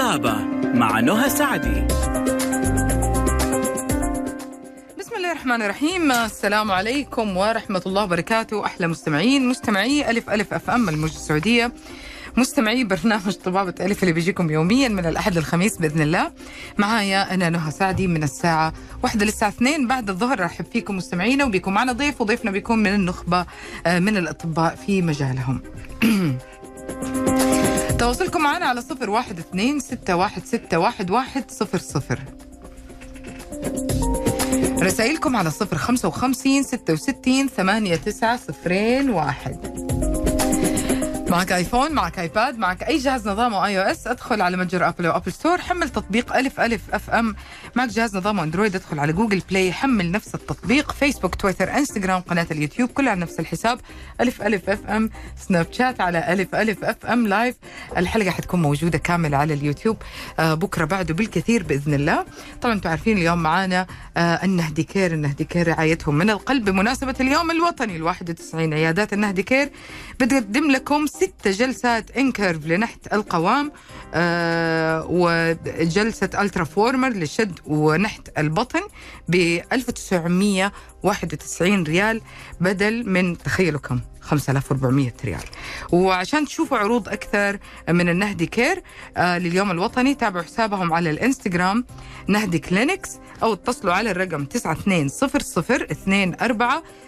طبابة 0.00 0.34
مع 0.74 1.00
نهى 1.00 1.30
سعدي. 1.30 1.86
بسم 4.98 5.16
الله 5.16 5.32
الرحمن 5.32 5.62
الرحيم. 5.62 6.12
السلام 6.12 6.70
عليكم 6.70 7.36
ورحمة 7.36 7.82
الله 7.86 8.04
وبركاته. 8.04 8.66
أحلى 8.66 8.86
مستمعين 8.86 9.48
مستمعي 9.48 10.10
ألف 10.10 10.30
ألف 10.30 10.54
أف 10.54 10.70
أم 10.70 10.88
الموجة 10.88 11.12
السعودية. 11.12 11.72
مستمعي 12.36 12.84
برنامج 12.84 13.34
طبابة 13.34 13.74
ألف 13.80 14.02
اللي 14.02 14.12
بيجيكم 14.12 14.50
يوميا 14.50 14.88
من 14.88 15.06
الأحد 15.06 15.38
للخميس 15.38 15.76
بإذن 15.76 16.00
الله. 16.00 16.32
معايا 16.78 17.34
أنا 17.34 17.48
نهى 17.48 17.70
سعدي 17.70 18.06
من 18.06 18.22
الساعة 18.22 18.72
واحدة 19.02 19.24
للساعة 19.24 19.48
اثنين. 19.48 19.86
بعد 19.86 20.10
الظهر 20.10 20.40
رحب 20.40 20.64
فيكم 20.72 20.96
مستمعينا 20.96 21.44
وبيكون 21.44 21.74
معنا 21.74 21.92
ضيف 21.92 22.20
وضيفنا 22.20 22.50
بيكون 22.50 22.78
من 22.78 22.94
النخبة 22.94 23.46
آه، 23.86 23.98
من 23.98 24.16
الأطباء 24.16 24.74
في 24.74 25.02
مجالهم. 25.02 25.60
تواصلكم 28.00 28.42
معنا 28.42 28.66
على 28.66 28.80
صفر 28.82 29.10
واحد 29.10 29.38
اثنين 29.38 29.80
ستة 29.80 30.16
واحد 30.16 30.44
ستة 30.44 30.78
واحد 30.78 31.10
واحد 31.10 31.50
صفر 31.50 31.78
صفر. 31.78 32.18
رسائلكم 34.82 35.36
على 35.36 35.50
صفر 35.50 35.78
خمسة 35.78 36.08
وخمسين 36.08 36.62
ستة 36.62 36.92
وستين 36.92 37.48
ثمانية 37.48 37.96
تسعة 37.96 38.36
صفرين 38.36 39.10
واحد. 39.10 39.56
معك 41.30 41.52
iPhone 41.52 41.92
معك 41.92 42.18
iPad 42.18 42.58
معك 42.58 42.82
أي 42.82 42.98
جهاز 42.98 43.28
نظامه 43.28 43.66
iOS 43.66 44.06
أدخل 44.06 44.42
على 44.42 44.56
متجر 44.56 44.88
Apple 44.88 45.06
أو 45.06 45.16
Apple 45.16 45.32
Store 45.32 45.58
حمل 45.60 45.88
تطبيق 45.88 46.36
ألف 46.36 46.60
ألف 46.60 46.80
FM. 46.92 47.36
معك 47.74 47.88
جهاز 47.88 48.16
نظامه 48.16 48.42
Android 48.42 48.74
أدخل 48.76 48.98
على 48.98 49.12
Google 49.12 49.42
Play 49.50 49.72
حمل 49.72 50.10
نفس 50.10 50.34
التطبيق 50.34 50.92
فيسبوك 50.92 51.34
تويتر 51.34 51.72
انستغرام 51.74 52.20
قناة 52.20 52.46
اليوتيوب 52.50 52.88
كلها 52.90 53.10
على 53.10 53.20
نفس 53.20 53.40
الحساب. 53.40 53.80
ألف 54.20 54.42
ألف 54.42 54.70
FM. 54.70 55.10
Snapchat 55.48 56.00
على 56.00 56.32
ألف 56.32 56.54
ألف 56.54 56.84
FM 56.84 57.26
live 57.26 57.56
الحلقة 57.96 58.30
حتكون 58.30 58.62
موجودة 58.62 58.98
كاملة 58.98 59.36
على 59.36 59.54
اليوتيوب. 59.54 59.96
آه 60.38 60.54
بكرة 60.54 60.84
بعده 60.84 61.14
بالكثير 61.14 61.62
بإذن 61.62 61.94
الله. 61.94 62.24
طبعا 62.62 62.74
أنتم 62.74 62.90
عارفين 62.90 63.18
اليوم 63.18 63.42
معانا 63.42 63.86
آه 64.16 64.44
النهدي 64.44 64.82
care 64.82 65.12
النهدي 65.12 65.44
care 65.44 65.68
رعايتهم 65.68 66.14
من 66.14 66.30
القلب. 66.30 66.64
بمناسبة 66.64 67.14
اليوم 67.20 67.50
الوطني 67.50 67.96
ال 67.96 68.02
91 68.02 68.74
عيادات 68.74 69.12
النهدي 69.12 69.42
care. 69.42 69.70
بتقدم 70.20 70.70
لكم 70.70 71.06
ست 71.20 71.48
جلسات 71.48 72.10
InCurve 72.10 72.66
لنحت 72.66 73.12
القوام 73.12 73.72
آه 74.14 75.06
وجلسة 75.08 76.30
Ultraformer 76.34 77.08
لشد 77.08 77.58
ونحت 77.66 78.28
البطن 78.38 78.80
ب 79.28 79.34
1991 79.72 81.82
ريال 81.82 82.20
بدل 82.60 83.08
من 83.08 83.38
تخيلوا 83.38 83.80
كم 83.80 84.00
5400 84.20 85.12
ريال. 85.24 85.42
وعشان 85.92 86.44
تشوفوا 86.44 86.78
عروض 86.78 87.08
أكثر 87.08 87.58
من 87.88 88.08
النهدي 88.08 88.46
care 88.46 88.82
آه 89.16 89.38
لليوم 89.38 89.70
الوطني 89.70 90.14
تابعوا 90.14 90.44
حسابهم 90.44 90.92
على 90.92 91.10
الإنستغرام 91.10 91.84
نهدي 92.28 92.58
clinics 92.58 93.10
أو 93.42 93.52
اتصلوا 93.52 93.94
على 93.94 94.10
الرقم 94.10 94.44
9200 94.44 95.08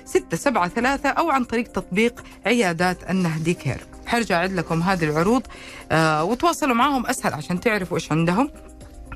673 0.04 1.06
أو 1.06 1.30
عن 1.30 1.44
طريق 1.44 1.66
تطبيق 1.72 2.24
عيادات 2.46 3.10
النهدي 3.10 3.54
care. 3.54 3.80
حرجع 4.06 4.36
أعد 4.36 4.52
لكم 4.52 4.82
هذه 4.82 5.04
العروض 5.04 5.42
آه 5.92 6.24
وتواصلوا 6.24 6.74
معهم 6.74 7.06
أسهل 7.06 7.34
عشان 7.34 7.60
تعرفوا 7.60 7.96
إيش 7.96 8.12
عندهم. 8.12 8.50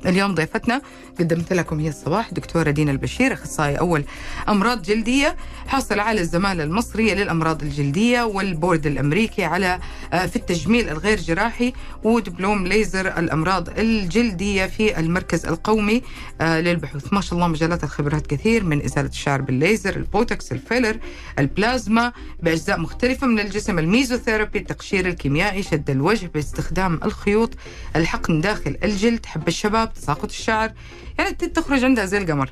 اليوم 0.05 0.35
ضيفتنا 0.35 0.81
قدمت 1.19 1.53
لكم 1.53 1.79
هي 1.79 1.89
الصباح 1.89 2.33
دكتورة 2.33 2.71
دينا 2.71 2.91
البشير 2.91 3.33
أخصائي 3.33 3.79
أول 3.79 4.03
أمراض 4.49 4.81
جلدية. 4.81 5.35
حاصل 5.67 5.99
على 5.99 6.21
الزمالة 6.21 6.63
المصرية 6.63 7.13
للأمراض 7.13 7.63
الجلدية 7.63 8.23
والبورد 8.23 8.85
الأمريكي 8.85 9.43
على 9.43 9.79
آه، 10.13 10.25
في 10.25 10.35
التجميل 10.35 10.89
الغير 10.89 11.17
جراحي 11.19 11.73
ودبلوم 12.03 12.67
ليزر 12.67 13.07
الأمراض 13.19 13.79
الجلدية 13.79 14.65
في 14.65 14.99
المركز 14.99 15.45
القومي 15.45 16.01
آه، 16.41 16.59
للبحوث. 16.61 17.13
ما 17.13 17.21
شاء 17.21 17.33
الله 17.33 17.47
مجالات 17.47 17.83
الخبرات 17.83 18.27
كثير 18.27 18.63
من 18.63 18.81
إزالة 18.85 19.09
الشعر 19.09 19.41
بالليزر 19.41 19.95
البوتوكس 19.95 20.51
الفيلر 20.51 20.97
البلازما 21.39 22.13
بأجزاء 22.43 22.79
مختلفة 22.79 23.27
من 23.27 23.39
الجسم 23.39 23.79
الميزوثيرابي 23.79 24.59
التقشير 24.59 25.07
الكيميائي 25.07 25.63
شد 25.63 25.89
الوجه 25.89 26.27
باستخدام 26.33 26.99
الخيوط 27.03 27.53
الحقن 27.95 28.41
داخل 28.41 28.77
الجلد. 28.83 29.25
حب 29.25 29.47
الشباب 29.47 29.86
تساقط 29.93 30.29
الشعر. 30.29 30.71
يعني 31.19 31.31
تخرج 31.31 31.83
عندها 31.83 32.05
زي 32.05 32.17
القمر. 32.17 32.49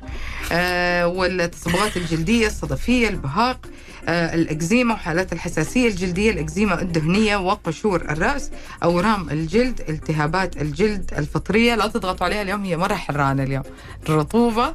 آه 0.52 1.06
والتصبغات 1.06 1.96
الجلدية 1.96 2.46
الصدفية 2.46 3.08
البهاق 3.08 3.66
آه 4.08 4.34
الأكزيما 4.34 4.94
وحالات 4.94 5.32
الحساسية 5.32 5.88
الجلدية 5.88 6.30
الأكزيما 6.30 6.82
الدهنية 6.82 7.36
وقشور 7.36 8.00
الرأس 8.00 8.50
أورام 8.82 9.30
الجلد 9.30 9.80
التهابات 9.88 10.56
الجلد 10.56 11.14
الفطرية. 11.18 11.74
لا 11.74 11.86
تضغطوا 11.86 12.26
عليها 12.26 12.42
اليوم 12.42 12.64
هي 12.64 12.76
مرة 12.76 12.94
حرانة 12.94 13.42
اليوم. 13.42 13.62
الرطوبة. 14.08 14.74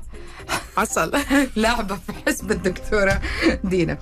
حصل. 0.77 1.11
لعبة 1.55 1.95
في 1.95 2.13
حسب 2.27 2.51
الدكتورة 2.51 3.21
دينا. 3.63 3.97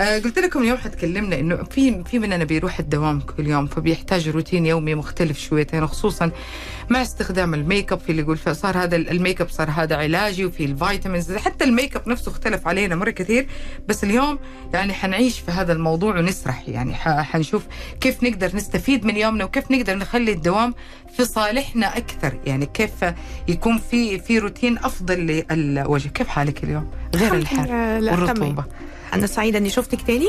آه 0.00 0.18
قلت 0.18 0.38
لكم 0.38 0.62
اليوم 0.62 0.78
حتكلمنا 0.78 1.40
إنه 1.40 1.56
في 1.56 2.04
في 2.04 2.18
مننا 2.18 2.44
بيروح 2.44 2.78
الدوام 2.78 3.20
كل 3.20 3.46
يوم 3.46 3.66
فبيحتاج 3.66 4.28
روتين 4.28 4.66
يومي 4.66 4.94
مختلف 4.94 5.38
شويتين 5.38 5.86
خصوصا 5.86 6.30
مع 6.90 7.02
استخدام 7.02 7.54
الميك 7.54 7.92
أب 7.92 8.00
في 8.06 8.10
اللي 8.10 8.22
يقول 8.22 8.38
صار 8.38 8.78
هذا 8.78 8.96
الميك 8.96 9.40
اب 9.40 9.48
صار 9.48 9.70
هذا 9.70 9.96
علاجي 9.96 10.44
وفي 10.44 10.64
ال 10.64 10.71
vitamins. 10.71 11.32
حتى 11.32 11.64
الميك 11.64 11.96
اب 11.96 12.08
نفسه 12.08 12.30
اختلف 12.30 12.68
علينا 12.68 12.94
مرة 12.94 13.10
كثير 13.10 13.46
بس 13.88 14.04
اليوم 14.04 14.38
يعني 14.74 14.92
حنعيش 14.92 15.38
في 15.38 15.50
هذا 15.50 15.72
الموضوع 15.72 16.18
ونسرح. 16.18 16.68
يعني 16.68 16.94
حنشوف 16.94 17.62
كيف 18.00 18.22
نقدر 18.22 18.56
نستفيد 18.56 19.04
من 19.04 19.16
يومنا 19.16 19.44
وكيف 19.44 19.70
نقدر 19.70 19.94
نخلي 19.94 20.32
الدوام 20.32 20.74
في 21.16 21.24
صالحنا 21.24 21.96
أكثر. 21.96 22.38
يعني 22.46 22.66
كيف 22.66 22.92
يكون 23.48 23.78
في 23.90 24.18
في 24.18 24.38
روتين 24.38 24.78
أفضل 24.78 25.44
للوجه. 25.50 26.08
كيف 26.08 26.28
حالك 26.28 26.64
اليوم؟ 26.64 26.90
غير 27.14 27.34
الحر 27.34 27.70
والرطوبة. 27.72 28.64
أنا 29.14 29.26
سعيدة 29.26 29.58
إني 29.58 29.70
شفتك 29.70 30.02
تاني. 30.02 30.28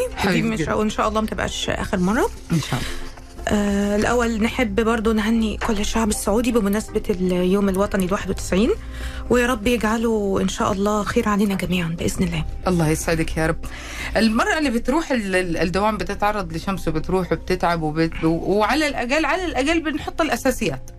وان 0.69 0.89
شاء 0.89 1.07
الله 1.07 1.21
ما 1.21 1.27
تبقاش 1.27 1.69
آخر 1.69 1.97
مرة. 1.97 2.29
إن 2.51 2.59
شاء 2.59 2.79
الله. 2.79 3.04
آه 3.47 3.95
الأول 3.95 4.43
نحب 4.43 4.81
برضو 4.81 5.11
نهني 5.11 5.57
كل 5.57 5.79
الشعب 5.79 6.09
السعودي 6.09 6.51
بمناسبة 6.51 7.03
اليوم 7.09 7.69
الوطني 7.69 8.05
ال 8.05 8.13
91 8.13 8.69
ويا 9.29 9.47
رب 9.47 9.67
يجعله 9.67 10.39
إن 10.41 10.47
شاء 10.47 10.71
الله 10.71 11.03
خير 11.03 11.29
علينا 11.29 11.55
جميعا 11.55 11.95
بإذن 11.99 12.23
الله. 12.23 12.45
الله 12.67 12.89
يسعدك 12.89 13.37
يا 13.37 13.47
رب. 13.47 13.57
المرأة 14.17 14.57
اللي 14.57 14.69
بتروح 14.69 15.07
الدوام 15.11 15.97
بتتعرض 15.97 16.53
لشمس 16.53 16.87
وبتروح 16.87 17.31
وبتتعب 17.31 17.81
وبت... 17.81 18.23
وعلى 18.23 18.87
الأقل 18.87 19.25
على 19.25 19.45
الأقل 19.45 19.79
بنحط 19.81 20.21
الأساسيات. 20.21 20.91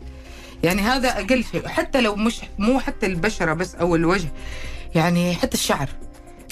يعني 0.65 0.83
هذا 0.83 1.09
أقل 1.09 1.45
شيء. 1.53 1.69
حتى 1.69 2.01
لو 2.01 2.17
مش 2.17 2.41
مو 2.59 2.81
حتى 2.81 3.07
البشرة 3.07 3.53
بس 3.53 3.75
أو 3.75 3.97
الوجه 3.97 4.29
يعني 4.95 5.35
حتى 5.35 5.55
الشعر. 5.55 5.89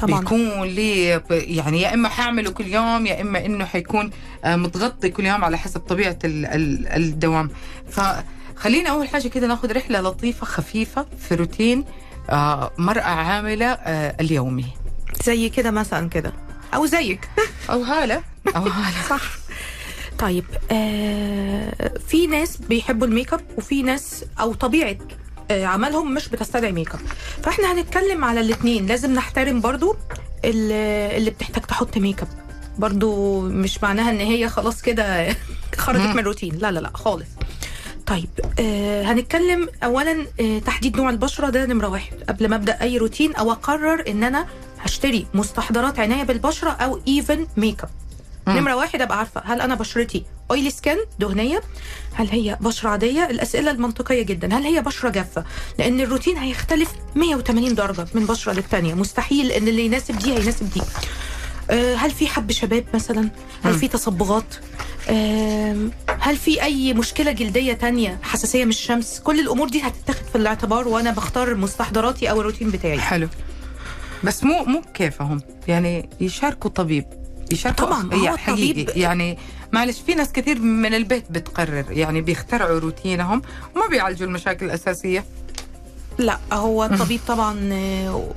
طبعا. 0.06 0.20
بيكون 0.20 0.62
لي 0.62 1.20
يعني 1.30 1.80
يا 1.82 1.94
إما 1.94 2.08
حاعمله 2.08 2.50
كل 2.50 2.66
يوم 2.66 3.06
يا 3.06 3.20
إما 3.20 3.46
إنه 3.46 3.64
حيكون 3.64 4.10
آه، 4.44 4.56
متغطي 4.56 5.08
كل 5.08 5.26
يوم 5.26 5.44
على 5.44 5.58
حسب 5.58 5.80
طبيعة 5.80 6.18
الدوام. 6.24 7.50
فخلينا 7.90 8.90
أول 8.90 9.08
حاجة 9.08 9.28
كده 9.28 9.46
ناخذ 9.46 9.72
رحلة 9.76 10.00
لطيفة 10.00 10.46
خفيفة 10.46 11.06
في 11.20 11.34
روتين 11.34 11.84
آه، 12.30 12.70
مرأة 12.78 13.02
عاملة 13.02 13.66
آه، 13.66 14.16
اليومي. 14.20 14.66
زي 15.24 15.48
كده 15.48 15.70
مثلا 15.70 16.08
كده. 16.08 16.32
أو 16.74 16.86
زيك. 16.86 17.28
أو 17.70 17.82
هالة. 17.82 18.22
أو 18.56 18.62
هالة. 18.62 19.02
صح. 19.10 19.22
طيب 20.18 20.44
آه 20.72 21.92
في 22.08 22.26
ناس 22.26 22.56
بيحبوا 22.56 23.06
الميك 23.06 23.32
أب 23.32 23.40
وفي 23.56 23.82
ناس 23.82 24.24
أو 24.40 24.54
طبيعة 24.54 24.96
عملهم 25.50 26.14
مش 26.14 26.28
بتستدعي 26.28 26.72
ميك 26.72 26.94
اب. 26.94 27.00
فاحنا 27.42 27.72
هنتكلم 27.72 28.24
على 28.24 28.40
الاثنين 28.40 28.86
لازم 28.86 29.14
نحترم 29.14 29.60
برضو 29.60 29.96
اللي 30.44 31.30
بتحتاج 31.30 31.62
تحط 31.64 31.98
ميك 31.98 32.20
اب. 32.22 32.28
برضو 32.78 33.40
مش 33.40 33.82
معناها 33.82 34.10
ان 34.10 34.18
هي 34.20 34.48
خلاص 34.48 34.82
كده 34.82 35.36
خرجت 35.78 36.00
من 36.14 36.18
الروتين. 36.18 36.54
لا 36.58 36.70
لا 36.72 36.80
لا 36.80 36.90
خالص. 36.94 37.28
طيب 38.06 38.28
آه 38.60 39.02
هنتكلم 39.02 39.68
اولا 39.84 40.26
آه 40.40 40.58
تحديد 40.58 40.96
نوع 40.96 41.10
البشرة. 41.10 41.50
ده 41.50 41.66
نمرة 41.66 41.88
واحد. 41.88 42.14
قبل 42.28 42.48
ما 42.48 42.56
أبدأ 42.56 42.82
أي 42.82 42.98
روتين 42.98 43.34
أو 43.34 43.52
أقرر 43.52 44.04
إن 44.08 44.24
أنا 44.24 44.46
هشتري 44.80 45.26
مستحضرات 45.34 45.98
عناية 45.98 46.22
بالبشرة 46.22 46.70
أو 46.70 47.00
even 47.08 47.46
makeup. 47.56 47.88
نمرة 48.48 48.76
واحد 48.76 49.00
أبقى 49.02 49.18
عارفة. 49.18 49.42
هل 49.44 49.60
أنا 49.60 49.74
بشرتي 49.74 50.24
oily 50.50 50.70
skin 50.70 50.96
دهنية. 51.18 51.60
هل 52.14 52.28
هي 52.28 52.58
بشرة 52.60 52.88
عادية؟ 52.88 53.30
الأسئلة 53.30 53.70
المنطقية 53.70 54.22
جدا. 54.22 54.58
هل 54.58 54.62
هي 54.62 54.82
بشرة 54.82 55.08
جافة؟ 55.10 55.44
لأن 55.78 56.00
الروتين 56.00 56.36
هيختلف 56.38 56.92
180 57.14 57.74
درجة 57.74 58.06
من 58.14 58.26
بشرة 58.26 58.52
للتانية. 58.52 58.94
مستحيل 58.94 59.52
إن 59.52 59.68
اللي 59.68 59.84
يناسب 59.86 60.18
دي 60.18 60.32
هيناسب 60.32 60.70
دي. 60.70 60.80
آه، 61.70 61.94
هل 61.94 62.10
في 62.10 62.26
حب 62.26 62.52
شباب 62.52 62.84
مثلا؟ 62.94 63.30
هل 63.64 63.74
في 63.74 63.88
تصبغات؟ 63.88 64.54
هل 66.20 66.36
في 66.36 66.62
أي 66.62 66.94
مشكلة 66.94 67.32
جلدية 67.32 67.72
تانية؟ 67.72 68.18
حساسية 68.22 68.64
من 68.64 68.70
الشمس؟ 68.70 69.20
كل 69.20 69.40
الأمور 69.40 69.68
دي 69.68 69.80
هتتاخد 69.82 70.26
في 70.32 70.38
الاعتبار 70.38 70.88
وأنا 70.88 71.10
بختار 71.10 71.54
مستحضراتي 71.54 72.30
أو 72.30 72.40
الروتين 72.40 72.70
بتاعي. 72.70 73.00
حلو. 73.00 73.28
بس 74.24 74.44
مو 74.44 74.64
مو 74.64 74.82
كيفهم 74.94 75.42
يعني 75.68 76.08
يشاركوا 76.20 76.70
طبيب. 76.70 77.04
يشاركوا 77.50 77.86
طبعاً، 77.86 78.10
هي 78.14 78.30
هو 78.30 78.36
حقيقي. 78.36 79.00
يعني 79.00 79.38
معلش 79.72 80.00
في 80.06 80.14
ناس 80.14 80.32
كثير 80.32 80.58
من 80.60 80.94
البيت 80.94 81.24
بتقرر 81.30 81.84
يعني 81.90 82.20
بيخترعوا 82.20 82.78
روتينهم 82.78 83.42
وما 83.76 83.86
بيعالجوا 83.90 84.26
المشاكل 84.26 84.66
الأساسية. 84.66 85.24
لا 86.18 86.38
هو 86.52 86.84
الطبيب 86.84 87.20
طبعا 87.28 87.70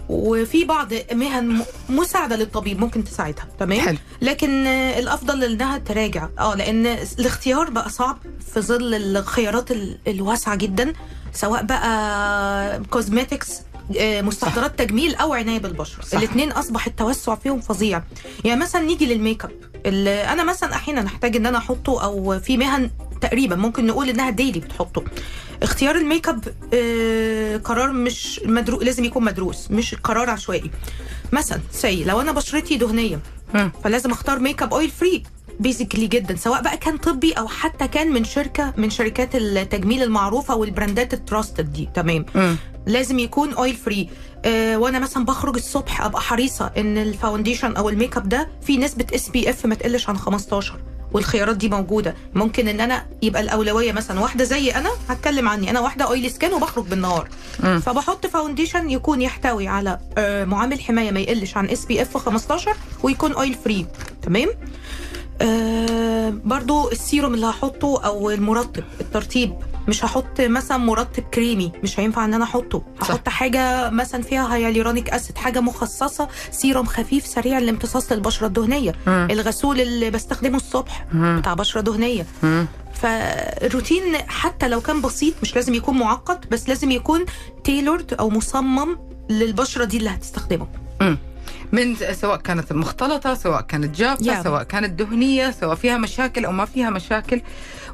وفي 0.09 0.63
بعض 0.65 0.87
مهن 1.13 1.61
مساعدة 1.89 2.35
للطبيب 2.35 2.79
ممكن 2.79 3.03
تساعدها 3.03 3.47
تمام؟ 3.59 3.79
حلو. 3.81 3.97
لكن 4.21 4.67
الأفضل 4.67 5.43
إنها 5.43 5.77
تراجع. 5.77 6.27
آه 6.39 6.55
لأن 6.55 6.85
الاختيار 7.19 7.69
بقى 7.69 7.89
صعب 7.89 8.17
في 8.53 8.61
ظل 8.61 8.93
الخيارات 9.17 9.71
ال- 9.71 9.97
الواسعة 10.07 10.55
جدا 10.55 10.93
سواء 11.33 11.63
بقى 11.63 12.81
cosmetics 12.89 13.61
مستحضرات 13.99 14.79
تجميل 14.79 15.15
أو 15.15 15.33
عناية 15.33 15.59
بالبشره. 15.59 16.17
الاثنين 16.17 16.51
أصبح 16.51 16.87
التوسع 16.87 17.35
فيهم 17.35 17.61
فظيع. 17.61 18.03
يعني 18.45 18.61
مثلا 18.61 18.81
نيجي 18.81 19.05
للميك 19.05 19.45
أب. 19.45 19.51
أنا 20.07 20.43
مثلا 20.43 20.75
أحيانا 20.75 21.05
احتاج 21.05 21.35
إن 21.35 21.45
أنا 21.45 21.57
أحطه 21.57 22.03
أو 22.03 22.39
في 22.39 22.57
مهن 22.57 22.89
تقريبا 23.21 23.55
ممكن 23.55 23.87
نقول 23.87 24.09
إنها 24.09 24.29
daily 24.29 24.59
بتحطه. 24.59 25.03
اختيار 25.63 25.95
الميك 25.95 26.29
أب 26.29 26.43
آه 26.73 27.57
قرار 27.57 27.91
مش 27.91 28.41
مدرو... 28.45 28.81
لازم 28.81 29.03
يكون 29.03 29.23
مدروس 29.23 29.71
مش 29.71 29.95
قرار 29.95 30.29
عشوائي. 30.29 30.71
مثلا 31.31 31.59
say 31.71 32.03
لو 32.03 32.21
أنا 32.21 32.31
بشرتي 32.31 32.77
دهنية. 32.77 33.19
فلازم 33.83 34.11
أختار 34.11 34.39
makeup 34.39 34.73
oil 34.73 34.89
free 34.89 35.23
basically 35.59 36.07
جدا 36.07 36.35
سواء 36.35 36.61
بقى 36.61 36.77
كان 36.77 36.97
طبي 36.97 37.31
أو 37.33 37.47
حتى 37.47 37.87
كان 37.87 38.11
من 38.13 38.23
شركة 38.23 38.73
من 38.77 38.89
شركات 38.89 39.35
التجميل 39.35 40.03
المعروفة 40.03 40.55
وال 40.55 40.70
brandات 40.70 41.13
ال 41.13 41.21
trusted 41.21 41.73
دي. 41.73 41.89
تمام. 41.93 42.25
مم. 42.35 42.55
لازم 42.85 43.19
يكون 43.19 43.53
oil 43.53 43.75
free 43.75 44.09
آه 44.45 44.77
وأنا 44.77 44.99
مثلا 44.99 45.25
بخرج 45.25 45.55
الصبح 45.55 46.01
أبقى 46.01 46.21
حريصة 46.21 46.71
إن 46.77 46.97
ال 46.97 47.04
foundation 47.04 47.75
أو 47.75 47.89
الميك 47.89 48.17
اب 48.17 48.29
ده 48.29 48.49
فيه 48.61 48.79
نسبة 48.79 49.05
SPF 49.15 49.65
ما 49.65 49.75
تقلش 49.75 50.09
عن 50.09 50.17
15 50.17 50.75
والخيارات 51.13 51.57
دي 51.57 51.69
موجودة. 51.69 52.15
ممكن 52.33 52.67
إن 52.67 52.79
أنا 52.81 53.05
يبقى 53.21 53.41
الأولوية 53.41 53.91
مثلا 53.91 54.19
واحدة 54.19 54.43
زي 54.43 54.71
أنا 54.71 54.89
هتكلم 55.09 55.49
عني. 55.49 55.69
أنا 55.69 55.79
واحدة 55.79 56.05
oily 56.05 56.31
skin 56.31 56.53
وبخرج 56.53 56.85
بالنهار. 56.85 57.29
مم. 57.63 57.79
فبحط 57.79 58.25
foundation 58.27 58.89
يكون 58.89 59.21
يحتوي 59.21 59.67
على 59.67 59.99
آه 60.17 60.45
معامل 60.45 60.81
حماية 60.81 61.11
ما 61.11 61.19
يقلش 61.19 61.57
عن 61.57 61.69
SPF 61.69 62.17
15 62.17 62.73
ويكون 63.03 63.33
oil 63.33 63.53
free 63.65 63.85
تمام؟ 64.21 64.49
آه 65.41 66.29
برضو 66.45 66.91
السيروم 66.91 67.33
اللي 67.33 67.45
هحطه 67.45 68.01
أو 68.05 68.31
المرطب 68.31 68.83
الترطيب 69.01 69.53
مش 69.87 70.05
هحط 70.05 70.41
مثلا 70.41 70.77
مرطب 70.77 71.23
كريمي 71.33 71.71
مش 71.83 71.99
هينفع 71.99 72.25
إن 72.25 72.33
أنا 72.33 72.43
أحطه 72.43 72.83
صح. 73.01 73.11
هحط 73.11 73.29
حاجة 73.29 73.89
مثلا 73.89 74.21
فيها 74.21 74.55
hyaluronic 74.55 75.09
acid 75.09 75.37
حاجة 75.37 75.59
مخصصة 75.61 76.27
سيروم 76.51 76.85
خفيف 76.85 77.25
سريع 77.27 77.57
الامتصاص 77.57 78.11
للبشره 78.11 78.47
الدهنية 78.47 78.95
مم. 79.07 79.27
الغسول 79.31 79.81
اللي 79.81 80.09
بستخدمه 80.09 80.57
الصبح 80.57 81.05
مم. 81.13 81.39
بتاع 81.39 81.53
بشرة 81.53 81.81
دهنية 81.81 82.25
مم. 82.43 82.65
فالروتين 82.93 84.03
حتى 84.27 84.67
لو 84.67 84.81
كان 84.81 85.01
بسيط 85.01 85.33
مش 85.41 85.55
لازم 85.55 85.73
يكون 85.73 85.97
معقد 85.97 86.45
بس 86.51 86.69
لازم 86.69 86.91
يكون 86.91 87.25
تيلورد 87.63 88.13
أو 88.13 88.29
مصمم 88.29 88.97
للبشرة 89.29 89.83
دي 89.85 89.97
اللي 89.97 90.09
هتستخدمه 90.09 90.67
مم. 91.01 91.17
من 91.71 91.95
سواء 91.95 92.37
كانت 92.37 92.73
مختلطة 92.73 93.33
سواء 93.33 93.61
كانت 93.61 93.95
جافة 93.95 94.41
Yeah. 94.41 94.43
سواء 94.43 94.63
كانت 94.63 94.99
دهنية 94.99 95.51
سواء 95.51 95.75
فيها 95.75 95.97
مشاكل 95.97 96.45
أو 96.45 96.51
ما 96.51 96.65
فيها 96.65 96.89
مشاكل. 96.89 97.41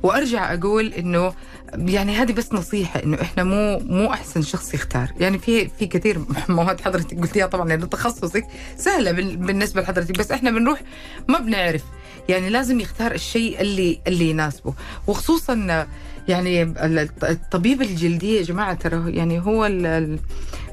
وأرجع 0.04 0.54
أقول 0.54 0.94
إنه 0.94 1.34
يعني 1.78 2.16
هذه 2.16 2.32
بس 2.32 2.54
نصيحة 2.54 3.04
إنه 3.04 3.22
إحنا 3.22 3.44
مو 3.44 3.80
مو 3.80 4.14
أحسن 4.14 4.42
شخص 4.42 4.74
يختار. 4.74 5.12
يعني 5.20 5.40
في 5.40 5.68
في 5.80 5.86
كثير 5.88 6.20
مواد 6.50 6.82
حضرتك 6.82 7.20
قلتيها 7.20 7.46
طبعا 7.48 7.68
لأنه 7.70 7.86
تخصصك 7.86 8.46
سهلة 8.78 9.12
بال- 9.12 9.38
بالنسبة 9.38 9.82
لحضرتك 9.82 10.20
بس 10.20 10.32
إحنا 10.32 10.52
بنروح 10.52 10.82
ما 11.28 11.40
بنعرف. 11.40 11.84
يعني 12.30 12.50
لازم 12.50 12.80
يختار 12.80 13.12
الشيء 13.12 13.62
اللي 13.62 14.00
اللي 14.08 14.30
يناسبه. 14.30 14.74
وخصوصا 15.08 15.88
يعني 16.28 16.62
ال- 16.64 17.10
الطبيب 17.24 17.82
الجلدية 17.82 18.38
يا 18.40 18.44
جماعة 18.44 18.74
ترى 18.74 19.16
يعني 19.16 19.40
هو 19.40 19.66
ال- 19.66 19.86
ال- 19.86 20.20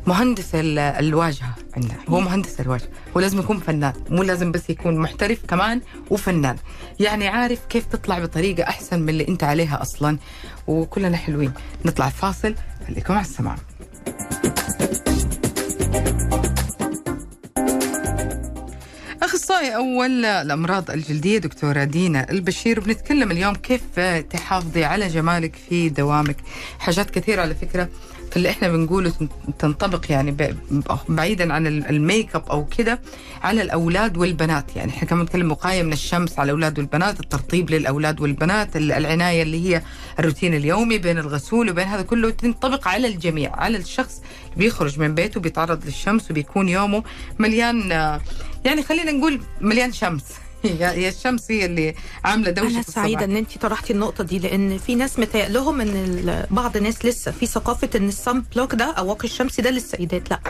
مهندس 0.07 0.55
ال- 0.55 0.79
الواجهة 0.79 1.55
عندنا. 1.77 1.95
هو 2.09 2.21
مهندس 2.21 2.61
الواجهة. 2.61 2.89
هو 3.17 3.21
لازم 3.21 3.39
يكون 3.39 3.59
فنان. 3.59 3.93
مو 4.11 4.23
لازم 4.23 4.53
بس 4.53 4.71
يكون 4.71 4.99
محترف 4.99 5.39
كمان 5.49 5.81
وفنان. 6.11 6.57
يعني 7.01 7.29
عارف 7.29 7.59
كيف 7.69 7.87
تطلع 7.87 8.19
بطريقة 8.19 8.63
أحسن 8.63 9.01
من 9.01 9.09
اللي 9.09 9.29
أنت 9.29 9.45
عليها 9.45 9.83
أصلا. 9.83 10.19
وكلنا 10.67 11.17
حلوين. 11.17 11.53
نطلع 11.85 12.09
فاصل. 12.09 12.55
خليكم 12.89 13.15
على 13.15 13.23
السماع. 13.27 13.57
أخصائي 19.23 19.75
أول 19.77 20.25
الأمراض 20.25 20.91
الجلدية 20.91 21.39
دكتورة 21.39 21.85
دينا 21.85 22.31
البشير 22.31 22.81
بنتكلم 22.81 23.31
اليوم 23.31 23.55
كيف 23.55 24.01
تحافظي 24.31 24.85
على 24.85 25.09
جمالك 25.09 25.57
في 25.69 25.89
دوامك. 25.89 26.37
حاجات 26.79 27.11
كثيرة 27.11 27.43
على 27.43 27.55
فكرة. 27.55 27.89
في 28.31 28.37
اللي 28.37 28.51
إحنا 28.51 28.69
بنقوله 28.69 29.11
تن- 29.11 29.29
تنطبق 29.59 30.05
يعني 30.11 30.37
بعيدا 31.09 31.53
عن 31.53 31.67
ال- 31.67 31.87
الميك 31.87 32.37
أب 32.37 32.43
أو 32.51 32.65
كده 32.67 33.01
على 33.43 33.63
الأولاد 33.63 34.17
والبنات. 34.17 34.77
يعني 34.77 34.91
إحنا 34.93 35.09
كمان 35.09 35.25
بنتكلم 35.25 35.51
وقايه 35.53 35.83
من 35.83 35.93
الشمس 35.93 36.39
على 36.39 36.47
الأولاد 36.47 36.79
والبنات 36.79 37.21
الترطيب 37.21 37.71
للأولاد 37.71 38.21
والبنات 38.21 38.77
ال- 38.77 38.93
العناية 38.93 39.43
اللي 39.43 39.69
هي 39.69 39.83
الروتين 40.19 40.55
اليومي 40.55 40.99
بين 40.99 41.19
الغسول 41.19 41.71
وبين 41.71 41.87
هذا 41.89 42.03
كله 42.03 42.31
تنطبق 42.31 42.89
على 42.89 43.09
الجميع 43.09 43.53
على 43.57 43.79
الشخص 43.79 44.23
بيخرج 44.57 44.99
من 44.99 45.15
بيته 45.15 45.41
بيتعرض 45.41 45.85
للشمس 45.85 46.31
وبيكون 46.31 46.69
يومه 46.69 47.03
مليان 47.39 47.93
آه، 47.93 48.21
يعني 48.65 48.83
خلينا 48.83 49.13
نقول 49.13 49.41
مليان 49.61 49.93
شمس. 49.93 50.25
هي 50.81 51.09
الشمس 51.09 51.51
هي 51.51 51.65
اللي 51.65 51.95
عاملة 52.25 52.51
دوشة 52.51 52.75
أنا 52.75 52.83
سعيدة. 52.83 53.25
إن 53.25 53.37
انت 53.37 53.59
طرحتي 53.59 53.93
النقطة 53.93 54.25
دي 54.25 54.39
لأن 54.39 54.79
في 54.79 54.95
ناس 54.95 55.19
متهيأ 55.19 55.49
لهم 55.49 55.81
إن 55.81 56.47
بعض 56.51 56.77
الناس 56.77 57.05
لسه 57.05 57.31
في 57.33 57.47
ثقافة 57.47 57.89
إن 57.97 58.09
الصن 58.09 58.41
بلوك 58.55 58.75
ده 58.75 58.85
أو 58.85 59.09
واقي 59.09 59.25
الشمس 59.25 59.61
ده 59.61 59.71
للسيدات 59.71 60.31
لأ. 60.31 60.41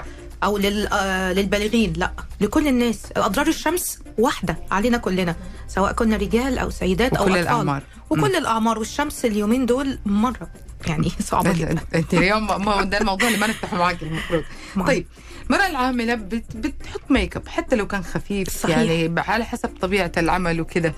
أو 0.44 0.58
لل 0.58 0.86
آه 0.86 1.32
للبالغين 1.32 1.92
لأ. 1.96 2.12
لكل 2.40 2.68
الناس. 2.68 2.98
أضرار 3.16 3.46
الشمس 3.46 3.98
واحدة 4.18 4.56
علينا 4.70 4.98
كلنا 4.98 5.36
سواء 5.68 5.92
كنا 5.92 6.16
رجال 6.16 6.58
أو 6.58 6.70
سيدات 6.70 7.12
أو 7.16 7.24
أطفال. 7.24 7.38
الأعمار. 7.40 7.82
وكل 8.10 8.36
الأعمار. 8.36 8.78
والشمس 8.78 9.24
اليومين 9.24 9.66
دول 9.66 9.98
مرة. 10.06 10.48
يعني 10.86 11.10
صعبة 11.30 11.52
جدا. 11.52 11.80
أنت 11.94 12.14
اليوم 12.14 12.46
ده 12.84 12.98
الموضوع 12.98 13.28
اللي 13.28 13.38
ما 13.38 13.46
نفتحه 13.46 13.76
معاك 13.76 14.02
المفروض. 14.02 14.42
طيب 14.86 15.06
المرأة 15.50 15.66
العاملة 15.66 16.14
بت 16.14 16.56
بتحط 16.56 17.00
ميك 17.10 17.36
اب 17.36 17.48
حتى 17.48 17.76
لو 17.76 17.86
كان 17.86 18.04
خفيف 18.04 18.48
صحيح. 18.48 18.78
يعني 18.78 19.20
على 19.20 19.44
حسب 19.44 19.70
طبيعة 19.80 20.12
العمل 20.16 20.60
وكذا 20.60 20.92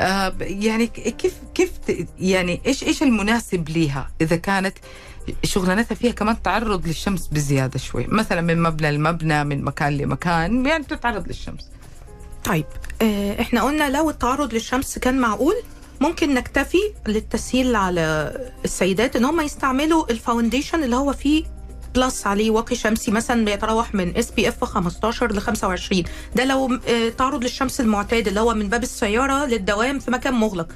آه 0.00 0.34
يعني 0.40 0.86
كيف 0.86 1.34
كيف 1.54 1.70
يعني 2.20 2.60
إيش 2.66 2.84
إيش 2.84 3.02
المناسب 3.02 3.68
ليها؟ 3.68 4.10
إذا 4.20 4.36
كانت 4.36 4.78
شغلانتها 5.44 5.94
فيها 5.94 6.12
كمان 6.12 6.42
تعرض 6.42 6.86
للشمس 6.86 7.26
بزيادة 7.26 7.78
شوي. 7.78 8.06
مثلا 8.08 8.40
من 8.40 8.62
مبنى 8.62 8.92
لمبنى 8.92 9.44
من 9.44 9.64
مكان 9.64 9.96
لمكان 9.96 10.66
يعني 10.66 10.82
بتتعرض 10.82 11.28
للشمس. 11.28 11.68
طيب 12.44 12.66
آه، 13.02 13.40
إحنا 13.40 13.62
قلنا 13.62 13.90
لو 13.90 14.10
التعرض 14.10 14.54
للشمس 14.54 14.98
كان 14.98 15.18
معقول 15.18 15.54
ممكن 16.00 16.34
نكتفي 16.34 16.92
للتسهيل 17.08 17.76
على 17.76 18.36
السيدات 18.64 19.16
إن 19.16 19.24
هم 19.24 19.40
يستعملوا 19.40 20.10
ال 20.10 20.16
foundation 20.16 20.82
اللي 20.84 20.96
هو 20.96 21.12
فيه 21.12 21.44
plus 21.94 22.26
عليه 22.26 22.50
واقي 22.50 22.76
شمسي 22.76 23.10
مثلا 23.10 23.44
بيتراوح 23.44 23.94
من 23.94 24.16
SPF 24.16 24.64
15 24.64 25.32
ل 25.32 25.40
25 25.40 26.02
ده 26.36 26.44
لو 26.44 26.78
آه، 26.88 27.08
تعرض 27.08 27.42
للشمس 27.42 27.80
المعتاد 27.80 28.28
اللي 28.28 28.40
هو 28.40 28.54
من 28.54 28.68
باب 28.68 28.82
السيارة 28.82 29.44
للدوام 29.46 29.98
في 29.98 30.10
مكان 30.10 30.34
مغلق. 30.34 30.68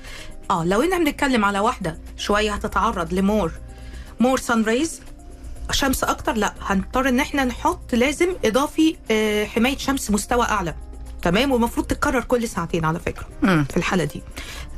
آه 0.50 0.64
لو 0.64 0.82
إحنا 0.82 0.98
بنتكلم 0.98 1.44
على 1.44 1.58
واحدة 1.60 1.98
شوية 2.16 2.52
هتتعرض 2.54 3.14
ل 3.14 3.22
more 3.22 3.52
more 4.20 4.38
sun 4.38 4.62
rays 4.64 5.00
شمس 5.70 6.04
أكتر 6.04 6.32
لأ 6.32 6.54
هنضطر 6.60 7.08
إن 7.08 7.20
إحنا 7.20 7.44
نحط 7.44 7.94
لازم 7.94 8.28
إضافي 8.44 8.96
آه، 9.10 9.44
حماية 9.44 9.76
شمس 9.76 10.10
مستوى 10.10 10.44
أعلى. 10.44 10.74
تمام؟ 11.22 11.52
والمفروض 11.52 11.86
تتكرر 11.86 12.20
كل 12.24 12.48
ساعتين 12.48 12.84
على 12.84 12.98
فكرة 13.00 13.26
مم. 13.42 13.64
في 13.70 13.76
الحالة 13.76 14.04
دي. 14.04 14.22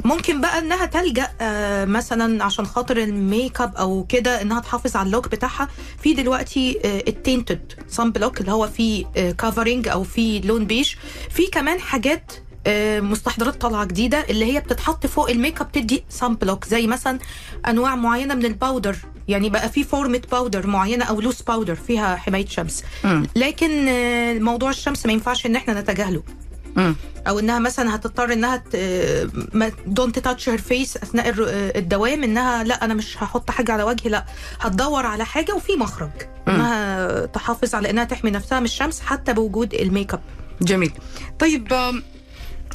ممكن 0.05 0.41
بقى 0.41 0.59
إنها 0.59 0.87
تلجأ 0.87 1.29
آه، 1.41 1.85
مثلا 1.85 2.45
عشان 2.45 2.67
خاطر 2.67 2.97
الميك 2.97 3.61
أب 3.61 3.77
أو 3.77 4.07
كده 4.09 4.43
إنها 4.43 4.61
تحافظ 4.61 4.97
على 4.97 5.07
ال 5.07 5.11
look 5.11 5.29
بتاعها. 5.29 5.69
في 6.03 6.15
دلوقتي 6.15 6.79
ال 6.85 7.73
tinted 7.89 8.11
sunblock 8.13 8.41
اللي 8.41 8.53
هو 8.53 8.67
فيه 8.67 9.05
covering 9.31 9.89
أو 9.89 10.05
فيه 10.05 10.41
لون 10.43 10.65
بيج. 10.67 10.95
في 11.31 11.47
كمان 11.47 11.81
حاجات 11.81 12.33
آه، 12.67 13.01
مستحضرات 13.01 13.61
طالعة 13.61 13.85
جديدة 13.85 14.25
اللي 14.31 14.45
هي 14.55 14.61
بتتحط 14.61 15.07
فوق 15.07 15.31
الميك 15.31 15.61
أب 15.61 15.73
تدي 15.73 16.05
sunblock. 16.11 16.65
زي 16.65 16.87
مثلا 16.87 17.19
أنواع 17.69 17.97
معينة 17.97 18.35
من 18.35 18.45
ال 18.45 18.52
powder 18.52 18.97
يعني 19.29 19.51
بقى 19.51 19.69
في 19.69 19.85
فورمة 19.85 20.23
powder 20.31 20.67
معينة 20.67 21.05
أو 21.05 21.21
loose 21.21 21.43
powder 21.43 21.75
فيها 21.75 22.17
حماية 22.17 22.47
شمس. 22.47 22.85
مم. 23.05 23.27
لكن 23.37 23.89
آه، 23.89 24.35
موضوع 24.39 24.71
الشمس 24.71 25.07
ما 25.07 25.13
ينفعش 25.13 25.47
إن 25.47 25.57
إحنا 25.57 25.81
نتجاهله. 25.81 26.23
أو 27.29 27.39
إنها 27.39 27.59
مثلا 27.59 27.95
هتضطر 27.95 28.33
إنها 28.33 28.63
don't 29.87 30.19
touch 30.19 30.49
her 30.49 30.59
face 30.59 30.97
أثناء 30.97 31.35
الدوام 31.79 32.23
إنها 32.25 32.65
لا 32.65 32.85
أنا 32.85 32.95
مش 32.95 33.23
هحط 33.23 33.51
حاجة 33.51 33.73
على 33.73 33.83
وجهي 33.83 34.11
لا 34.11 34.25
هتدور 34.61 35.07
على 35.07 35.25
حاجة 35.25 35.55
وفي 35.55 35.77
مخرج. 35.77 36.11
إنها 36.49 37.27
تحافظ 37.27 37.75
على 37.75 37.91
إنها 37.91 38.05
تحمي 38.05 38.31
نفسها 38.31 38.61
من 38.61 38.65
الشمس 38.65 39.01
حتى 39.01 39.33
بوجود 39.33 39.75
الميك 39.75 40.15
اب 40.15 40.21
جميل. 40.63 40.93
طيب 41.39 41.73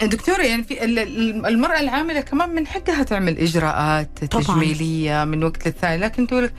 دكتورة 0.01 0.41
يعني 0.43 0.63
في 0.63 0.83
ال- 0.85 0.99
ال- 0.99 1.45
المرأة 1.45 1.79
العاملة 1.79 2.21
كمان 2.21 2.49
من 2.49 2.67
حقها 2.67 3.03
تعمل 3.03 3.37
إجراءات 3.37 4.23
طبعاً. 4.25 4.43
تجميلية 4.43 5.23
من 5.23 5.43
وقت 5.43 5.65
للثاني 5.67 5.97
لكن 5.97 6.27
تقول 6.27 6.43
لك 6.43 6.53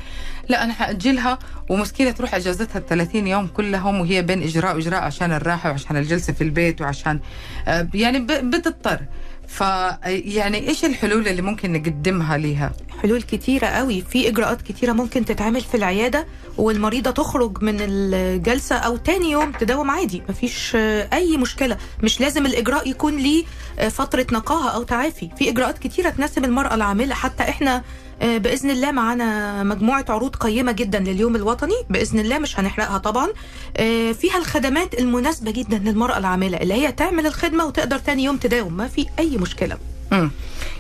لا 0.49 0.65
أنا 0.65 0.73
حأجلها 0.73 1.39
ومشكلة 1.71 2.11
تروح 2.11 2.35
أجازتها 2.35 2.79
ال 2.79 2.87
30 2.87 3.27
يوم 3.27 3.47
كلهم 3.47 4.01
وهي 4.01 4.23
بين 4.23 4.43
إجراء 4.43 4.75
وإجراء 4.75 5.01
عشان 5.03 5.33
الراحة 5.33 5.71
وعشان 5.71 5.97
الجلسة 5.97 6.33
في 6.33 6.45
البيت 6.45 6.81
وعشان 6.81 7.21
آه، 7.69 7.89
يعني 7.95 8.19
بتضطر 8.21 9.01
ف 9.49 9.61
يعني 10.07 10.69
إيش 10.69 10.85
الحلول 10.85 11.29
اللي 11.29 11.43
ممكن 11.43 11.73
نقدمها 11.73 12.37
لها؟ 12.39 12.73
حلول 13.03 13.23
كتيرة 13.23 13.67
قوي. 13.67 14.01
في 14.01 14.29
إجراءات 14.29 14.63
كتيرة 14.63 14.93
ممكن 14.93 15.25
تتعمل 15.25 15.61
في 15.61 15.77
العيادة 15.77 16.27
والمريضة 16.57 17.11
تخرج 17.11 17.63
من 17.63 17.77
الجلسة 17.81 18.77
أو 18.77 18.97
تاني 18.97 19.31
يوم 19.31 19.53
تداوم 19.53 19.91
عادي. 19.91 20.23
مفيش 20.29 20.77
أي 21.13 21.37
مشكلة. 21.37 21.77
مش 22.03 22.21
لازم 22.21 22.47
الإجراء 22.47 22.89
يكون 22.91 23.17
ليه 23.17 23.45
فترة 23.91 24.27
نقاهة 24.33 24.69
أو 24.71 24.83
تعافي. 24.83 25.31
في 25.39 25.49
إجراءات 25.51 25.79
كتيرة 25.79 26.11
تناسب 26.11 26.45
المرأة 26.45 26.75
العاملة. 26.75 27.15
حتى 27.15 27.43
إحنا 27.43 27.83
آه، 28.23 28.39
بإذن 28.39 28.71
الله 28.71 28.93
معانا 28.93 29.63
مجموعة 29.63 30.05
عروض 30.09 30.37
قيمة 30.37 30.73
جدا 30.73 30.99
لليوم 30.99 31.37
الوطني 31.37 31.75
بإذن 31.91 32.19
الله 32.19 32.39
مش 32.39 32.61
هنحرقها 32.61 32.99
طبعا. 32.99 33.29
آه، 33.77 34.13
فيها 34.13 34.39
الخدمات 34.39 34.95
المناسبة 35.01 35.51
جدا 35.51 35.79
للمرأة 35.79 36.19
العاملة 36.19 36.57
اللي 36.59 36.75
هي 36.75 36.93
تعمل 36.93 37.27
الخدمة 37.27 37.65
وتقدر 37.65 37.99
تاني 37.99 38.25
يوم 38.25 38.37
تداوم 38.37 38.73
ما 38.77 38.89
في 38.89 39.07
أي 39.19 39.37
مشكلة. 39.37 39.79
مم. 40.13 40.31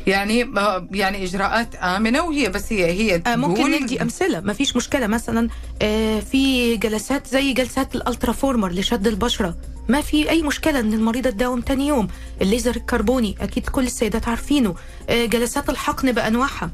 يعني 0.07 0.43
آه، 0.43 0.89
يعني 0.93 1.25
إجراءات 1.25 1.75
آمنة 1.75 2.23
وهي 2.23 2.49
بس 2.49 2.73
هي 2.73 2.85
هي 2.85 3.23
آه، 3.27 3.37
ممكن 3.37 3.71
ندي 3.83 4.03
أمثلة 4.03 4.41
ما 4.41 4.53
فيش 4.53 4.77
مشكلة. 4.77 5.07
مثلا 5.07 5.49
آه، 5.83 6.21
في 6.21 6.77
جلسات 6.77 7.27
زي 7.27 7.53
جلسات 7.53 7.95
ال 7.95 8.33
Ultraformer 8.33 8.73
لشد 8.73 9.07
البشرة 9.07 9.57
ما 9.89 10.01
في 10.01 10.31
أي 10.31 10.43
مشكلة 10.43 10.81
إن 10.81 10.93
المريضه 10.93 11.31
تداوم 11.31 11.61
تاني 11.61 11.87
يوم. 11.87 12.09
الليزر 12.43 12.77
الكربوني 12.77 13.35
أكيد 13.41 13.69
كل 13.69 13.85
السيدات 13.85 14.29
عارفينه. 14.29 14.75
آه، 15.11 15.27
جلسات 15.27 15.71
الحقن 15.71 16.13
بأنواعها. 16.13 16.71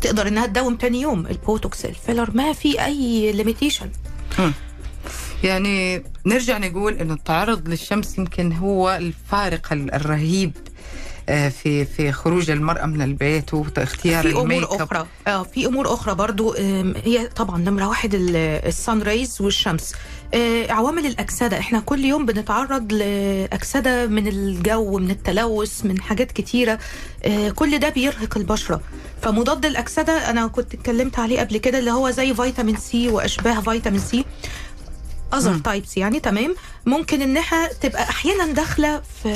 تقدر 0.00 0.28
إنها 0.28 0.46
تداوم 0.46 0.76
تاني 0.76 1.00
يوم 1.00 1.26
البوتوكس 1.26 1.84
الفيلر. 1.84 2.30
ما 2.34 2.52
في 2.52 2.84
أي 2.84 3.32
limitation 3.32 3.90
يعني 5.44 6.02
نرجع 6.26 6.58
نقول 6.58 6.94
إنه 6.94 7.14
التعرض 7.14 7.68
للشمس 7.68 8.18
يمكن 8.18 8.52
هو 8.52 8.96
الفارق 8.96 9.72
ال- 9.72 9.94
الرهيب 9.94 10.52
في 11.26 11.84
في 11.84 12.12
خروج 12.12 12.50
المرأة 12.50 12.86
من 12.86 13.02
البيت 13.02 13.54
واختيار 13.54 14.22
في 14.22 14.28
أب. 14.64 14.82
أخرى. 14.82 15.06
آه 15.26 15.42
في 15.42 15.66
أمور 15.66 15.94
أخرى 15.94 16.14
برضو 16.14 16.54
هي 17.04 17.26
طبعا 17.36 17.58
نمرة 17.58 17.88
واحد 17.88 18.10
ال 18.14 18.36
sun 18.36 19.02
rays 19.02 19.40
والشمس. 19.40 19.94
آه، 20.34 20.72
عوامل 20.72 21.06
الأكسدة. 21.06 21.58
إحنا 21.58 21.80
كل 21.80 22.04
يوم 22.04 22.26
بنتعرض 22.26 22.92
لأكسدة 22.92 24.06
من 24.06 24.28
الجو 24.28 24.98
من 24.98 25.10
التلوث 25.10 25.84
من 25.84 26.00
حاجات 26.00 26.32
كتيرة. 26.32 26.78
آه، 27.24 27.50
كل 27.50 27.78
ده 27.78 27.88
بيرهق 27.88 28.38
البشرة. 28.38 28.80
فمضاد 29.22 29.66
الأكسدة 29.66 30.30
أنا 30.30 30.46
كنت 30.46 30.74
اتكلمت 30.74 31.18
عليه 31.18 31.40
قبل 31.40 31.56
كده 31.56 31.78
اللي 31.78 31.90
هو 31.90 32.10
زي 32.10 32.34
فيتامين 32.34 32.76
سي 32.76 33.08
وأشباه 33.08 33.60
فيتامين 33.60 34.00
سي. 34.00 34.24
other 35.34 35.58
types 35.58 35.96
يعني 35.96 36.20
تمام؟ 36.20 36.54
ممكن 36.86 37.22
انها 37.22 37.68
تبقى 37.72 38.02
أحيانا 38.02 38.52
داخلة 38.52 39.00
في 39.22 39.32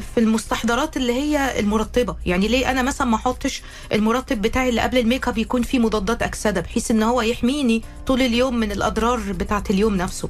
في 0.00 0.20
المستحضرات 0.20 0.96
اللي 0.96 1.12
هي 1.12 1.60
المرطبة. 1.60 2.16
يعني 2.26 2.48
ليه؟ 2.48 2.70
أنا 2.70 2.82
مثلا 2.82 3.06
ما 3.06 3.16
أحطش 3.16 3.62
المرطب 3.92 4.42
بتاعي 4.42 4.68
اللي 4.68 4.80
قبل 4.80 4.98
ال 4.98 5.04
make 5.04 5.28
up 5.28 5.38
يكون 5.38 5.62
فيه 5.62 5.78
مضادات 5.78 6.22
أكسدة 6.22 6.60
بحيث 6.60 6.90
إن 6.90 7.02
هو 7.02 7.20
يحميني 7.22 7.82
طول 8.06 8.22
اليوم 8.22 8.54
من 8.56 8.72
الأضرار 8.72 9.20
بتاعة 9.32 9.64
اليوم 9.70 9.94
نفسه. 9.96 10.28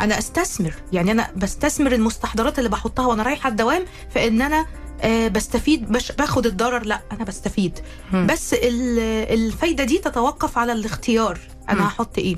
أنا 0.00 0.18
أستثمر 0.18 0.74
يعني 0.92 1.10
أنا 1.12 1.30
بستثمر 1.36 1.92
المستحضرات 1.92 2.58
اللي 2.58 2.70
بحطها 2.70 3.06
وأنا 3.06 3.22
رايحة 3.22 3.48
الدوام 3.48 3.84
في 4.14 4.28
إن 4.28 4.42
أنا 4.42 4.66
آه، 5.02 5.28
بستفيد 5.28 5.90
مش 5.90 6.12
باخد 6.12 6.46
الضرر 6.46 6.84
لأ 6.86 7.00
أنا 7.12 7.24
بستفيد. 7.24 7.78
بس 8.26 8.54
ال- 8.54 8.98
الفايدة 9.34 9.84
دي 9.84 9.98
تتوقف 9.98 10.58
على 10.58 10.72
الاختيار. 10.72 11.38
أنا 11.70 11.86
هحط 11.88 12.18
إيه. 12.18 12.36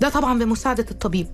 ده 0.00 0.08
طبعا 0.08 0.38
بمساعدة 0.38 0.86
الطبيب. 0.90 1.26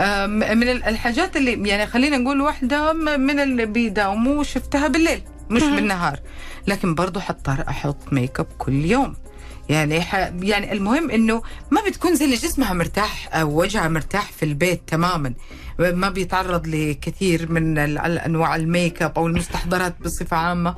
آه، 0.00 0.26
من 0.26 0.68
ال- 0.68 0.84
الحاجات 0.84 1.36
اللي 1.36 1.68
يعني 1.68 1.86
خلينا 1.86 2.16
نقول 2.18 2.40
واحدة 2.40 2.92
م- 2.92 3.20
من 3.20 3.40
اللي 3.40 3.66
بيداوموا 3.66 4.42
شفتها 4.42 4.88
بالليل 4.88 5.22
مش. 5.50 5.62
بالنهار. 5.62 6.18
لكن 6.66 6.94
برضو 6.94 7.20
حضطر 7.20 7.64
أحط 7.68 8.12
make 8.12 8.40
up 8.40 8.46
كل 8.58 8.72
يوم. 8.84 9.14
يعني 9.68 10.00
ح... 10.00 10.14
يعني 10.40 10.72
المهم 10.72 11.10
إنه 11.10 11.42
ما 11.70 11.80
بتكون 11.86 12.14
زي 12.14 12.24
اللي 12.24 12.36
جسمها 12.36 12.72
مرتاح 12.72 13.28
أو 13.36 13.60
وجهها 13.60 13.88
مرتاح 13.88 14.32
في 14.32 14.44
البيت 14.44 14.82
تماما. 14.86 15.32
ما 15.78 16.08
بيتعرض 16.10 16.66
لكثير 16.66 17.52
من 17.52 17.78
انواع 17.78 18.56
ال 18.56 18.65
make 18.65 19.02
up 19.02 19.12
أو 19.18 19.26
المستحضرات 19.26 19.94
بصفة 20.04 20.36
عامة. 20.36 20.74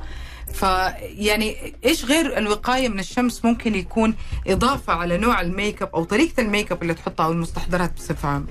فيعني 0.55 1.73
إيش 1.85 2.05
غير 2.05 2.37
الوقاية 2.37 2.89
من 2.89 2.99
الشمس 2.99 3.45
ممكن 3.45 3.75
يكون 3.75 4.15
إضافة 4.47 4.93
على 4.93 5.17
نوع 5.17 5.41
ال 5.41 5.49
make 5.49 5.81
up 5.81 5.89
أو 5.95 6.03
طريقة 6.03 6.41
ال 6.41 6.47
make 6.47 6.71
up 6.71 6.81
اللي 6.81 6.93
تحطها 6.93 7.25
أو 7.25 7.31
المستحضرات 7.31 7.93
بصفة 7.93 8.29
عامة؟ 8.29 8.47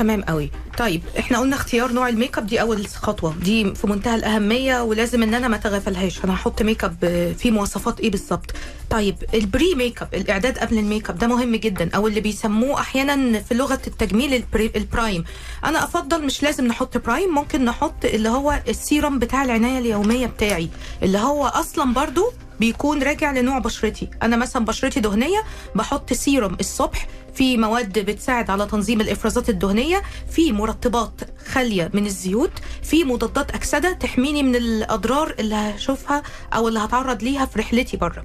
تمام 0.00 0.22
قوي. 0.22 0.50
طيب 0.78 1.02
إحنا 1.18 1.38
قلنا 1.38 1.56
اختيار 1.56 1.92
نوع 1.92 2.08
ال 2.08 2.14
make 2.14 2.38
up 2.38 2.46
دي 2.46 2.60
أول 2.60 2.86
خطوة. 2.86 3.34
دي 3.42 3.74
في 3.74 3.86
منتهى 3.86 4.14
الأهمية 4.14 4.82
ولازم 4.82 5.22
إن 5.22 5.34
أنا 5.34 5.48
ما 5.48 5.56
أتغافلهاش. 5.56 6.24
أنا 6.24 6.34
هحط 6.34 6.62
make 6.62 6.84
up 6.84 6.96
فيه 7.38 7.50
مواصفات 7.50 8.00
إيه 8.00 8.10
بالظبط؟ 8.10 8.50
طيب 8.90 9.16
ال 9.34 9.44
pre 9.44 9.74
make 9.74 10.02
up 10.02 10.08
الإعداد 10.14 10.58
قبل 10.58 10.78
ال 10.78 10.84
make 10.84 11.10
up 11.10 11.18
ده 11.18 11.26
مهم 11.26 11.56
جدا. 11.56 11.90
أو 11.94 12.06
اللي 12.06 12.20
بيسموه 12.20 12.80
أحيانا 12.80 13.40
في 13.40 13.54
لغة 13.54 13.80
التجميل 13.86 14.44
ال 14.76 14.84
prime 14.84 15.24
أنا 15.64 15.84
أفضل 15.84 16.26
مش 16.26 16.42
لازم 16.42 16.66
نحط 16.66 16.98
prime 16.98 17.34
ممكن 17.34 17.64
نحط 17.64 18.04
اللي 18.04 18.28
هو 18.28 18.60
السيرم 18.68 19.18
بتاع 19.18 19.44
العناية 19.44 19.78
اليومية 19.78 20.26
بتاعي. 20.26 20.68
اللي 21.02 21.18
هو 21.18 21.46
أصلا 21.46 21.92
برضو 21.94 22.32
بيكون 22.60 23.02
راجع 23.02 23.32
لنوع 23.32 23.58
بشرتي. 23.58 24.10
أنا 24.22 24.36
مثلا 24.36 24.64
بشرتي 24.64 25.00
دهنية 25.00 25.42
بحط 25.74 26.12
سيرم 26.12 26.56
الصبح 26.60 27.06
في 27.34 27.56
مواد 27.56 27.98
بتساعد 27.98 28.50
على 28.50 28.66
تنظيم 28.66 29.00
الإفرازات 29.00 29.48
الدهنية 29.48 30.02
في 30.30 30.52
مرطبات 30.52 31.20
خالية 31.46 31.90
من 31.94 32.06
الزيوت 32.06 32.52
في 32.82 33.04
مضادات 33.04 33.50
أكسدة 33.50 33.92
تحميني 33.92 34.42
من 34.42 34.56
الأضرار 34.56 35.34
اللي 35.38 35.54
هشوفها 35.54 36.22
أو 36.54 36.68
اللي 36.68 36.78
هتعرض 36.78 37.22
ليها 37.22 37.44
في 37.46 37.58
رحلتي 37.58 37.96
بره. 37.96 38.24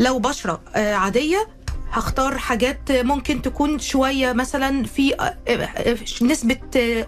لو 0.00 0.18
بشرة 0.18 0.60
آه، 0.74 0.94
عادية 0.94 1.48
هختار 1.92 2.38
حاجات 2.38 2.92
ممكن 2.92 3.42
تكون 3.42 3.78
شوية 3.78 4.32
مثلا 4.32 4.84
في 4.84 5.14
آه، 5.20 5.36
آه، 5.48 5.96
نسبة 6.22 6.58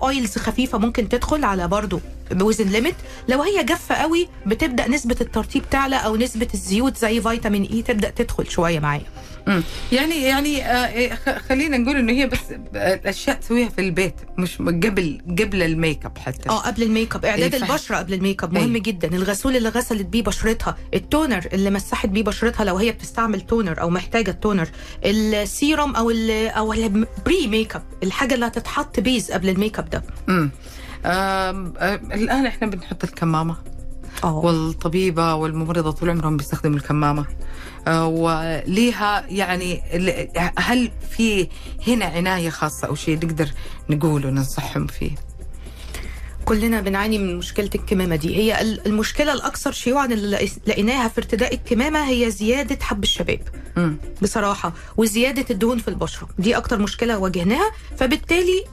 oils 0.02 0.38
خفيفة 0.38 0.78
ممكن 0.78 1.08
تدخل 1.08 1.44
على 1.44 1.68
برضو. 1.68 2.00
within 2.30 2.68
limit 2.68 2.94
لو 3.28 3.42
هي 3.42 3.64
جافة 3.64 3.94
قوي 3.94 4.28
بتبدأ 4.46 4.88
نسبة 4.88 5.16
الترطيب 5.20 5.62
تعلى 5.70 5.96
أو 5.96 6.16
نسبة 6.16 6.48
الزيوت 6.54 6.96
زي 6.96 7.20
فيتامين 7.20 7.62
E 7.62 7.82
تبدأ 7.82 8.10
تدخل 8.10 8.50
شوية 8.50 8.80
معايا. 8.80 9.02
يعني 9.92 10.22
يعني 10.22 10.64
آه، 10.64 10.88
إيه، 10.88 11.14
خلينا 11.48 11.76
نقول 11.78 11.96
إنه 11.96 12.12
هي 12.12 12.26
بس 12.26 12.38
آه، 12.76 12.94
الاشياء 12.94 13.36
تسويها 13.36 13.68
في 13.68 13.80
البيت 13.80 14.14
مش 14.38 14.58
قبل 14.58 15.20
قبل 15.40 15.62
ال 15.62 15.71
make 15.71 16.04
up 16.04 16.18
حتى. 16.18 16.48
آه 16.48 16.58
قبل 16.58 16.82
ال 16.82 16.89
make 16.89 17.14
up. 17.14 17.24
إعداد 17.24 17.54
إيه، 17.54 17.62
البشرة 17.62 17.96
قبل 17.96 18.14
ال 18.14 18.20
make 18.20 18.44
up 18.44 18.52
مهم 18.52 18.74
إيه. 18.74 18.82
جدا. 18.82 19.08
الغسول 19.16 19.56
اللي 19.56 19.68
غسلت 19.68 20.06
بيه 20.06 20.22
بشرتها 20.22 20.76
ال 20.94 21.03
toner 21.03 21.48
اللي 21.52 21.70
مسحت 21.70 22.08
بيه 22.08 22.22
بشرتها 22.22 22.64
لو 22.64 22.76
هي 22.76 22.92
بتستعمل 22.92 23.40
toner 23.40 23.80
أو 23.80 23.90
محتاجة 23.90 24.30
ال 24.30 24.37
toner 24.37 24.68
السيروم 25.04 25.96
أو 25.96 26.10
ال 26.10 26.30
أو 26.48 26.72
ال 26.72 26.91
pre 26.91 27.46
make 27.46 27.76
up 27.76 27.82
الحاجة 28.02 28.34
اللي 28.34 28.46
هتتحط 28.46 29.00
base 29.00 29.30
قبل 29.32 29.48
ال 29.48 29.54
make 29.54 29.78
up 29.78 29.90
ده. 29.90 30.02
مم. 30.28 30.50
آه، 31.04 31.50
الآن 32.14 32.46
إحنا 32.46 32.66
بنحط 32.66 33.04
الكمامة. 33.04 33.56
آه 34.24 34.34
والطبيبة 34.38 35.34
والممرضة 35.34 35.90
طول 35.90 36.10
عمرهم 36.10 36.36
بيستخدموا 36.36 36.76
الكمامة. 36.76 37.26
آه، 37.88 38.06
وليها 38.06 39.24
يعني 39.28 39.82
هل 40.58 40.90
في 41.10 41.48
هنا 41.86 42.04
عناية 42.04 42.50
خاصة 42.50 42.88
أو 42.88 42.94
شيء 42.94 43.16
نقدر 43.16 43.50
نقوله 43.90 44.30
ننصحهم 44.30 44.86
فيه؟ 44.86 45.10
كلنا 46.44 46.80
بنعاني 46.80 47.18
من 47.18 47.36
مشكلة 47.38 47.70
الكمامة 47.74 48.16
دي. 48.16 48.36
هي 48.36 48.60
ال- 48.60 48.86
المشكلة 48.86 49.32
الأكثر 49.32 49.72
شيوعا 49.72 50.06
اللي 50.06 50.48
لقيناها 50.66 51.08
في 51.08 51.18
ارتداء 51.18 51.54
الكمامة 51.54 52.08
هي 52.08 52.30
زيادة 52.30 52.78
حب 52.84 53.02
الشباب. 53.02 53.40
مم. 53.76 53.96
بصراحة 54.22 54.72
وزيادة 54.96 55.44
الدهون 55.50 55.78
في 55.78 55.88
البشرة. 55.88 56.28
دي 56.38 56.56
أكتر 56.56 56.78
مشكلة 56.78 57.18
واجهناها. 57.18 57.70
فبالتالي 57.98 58.64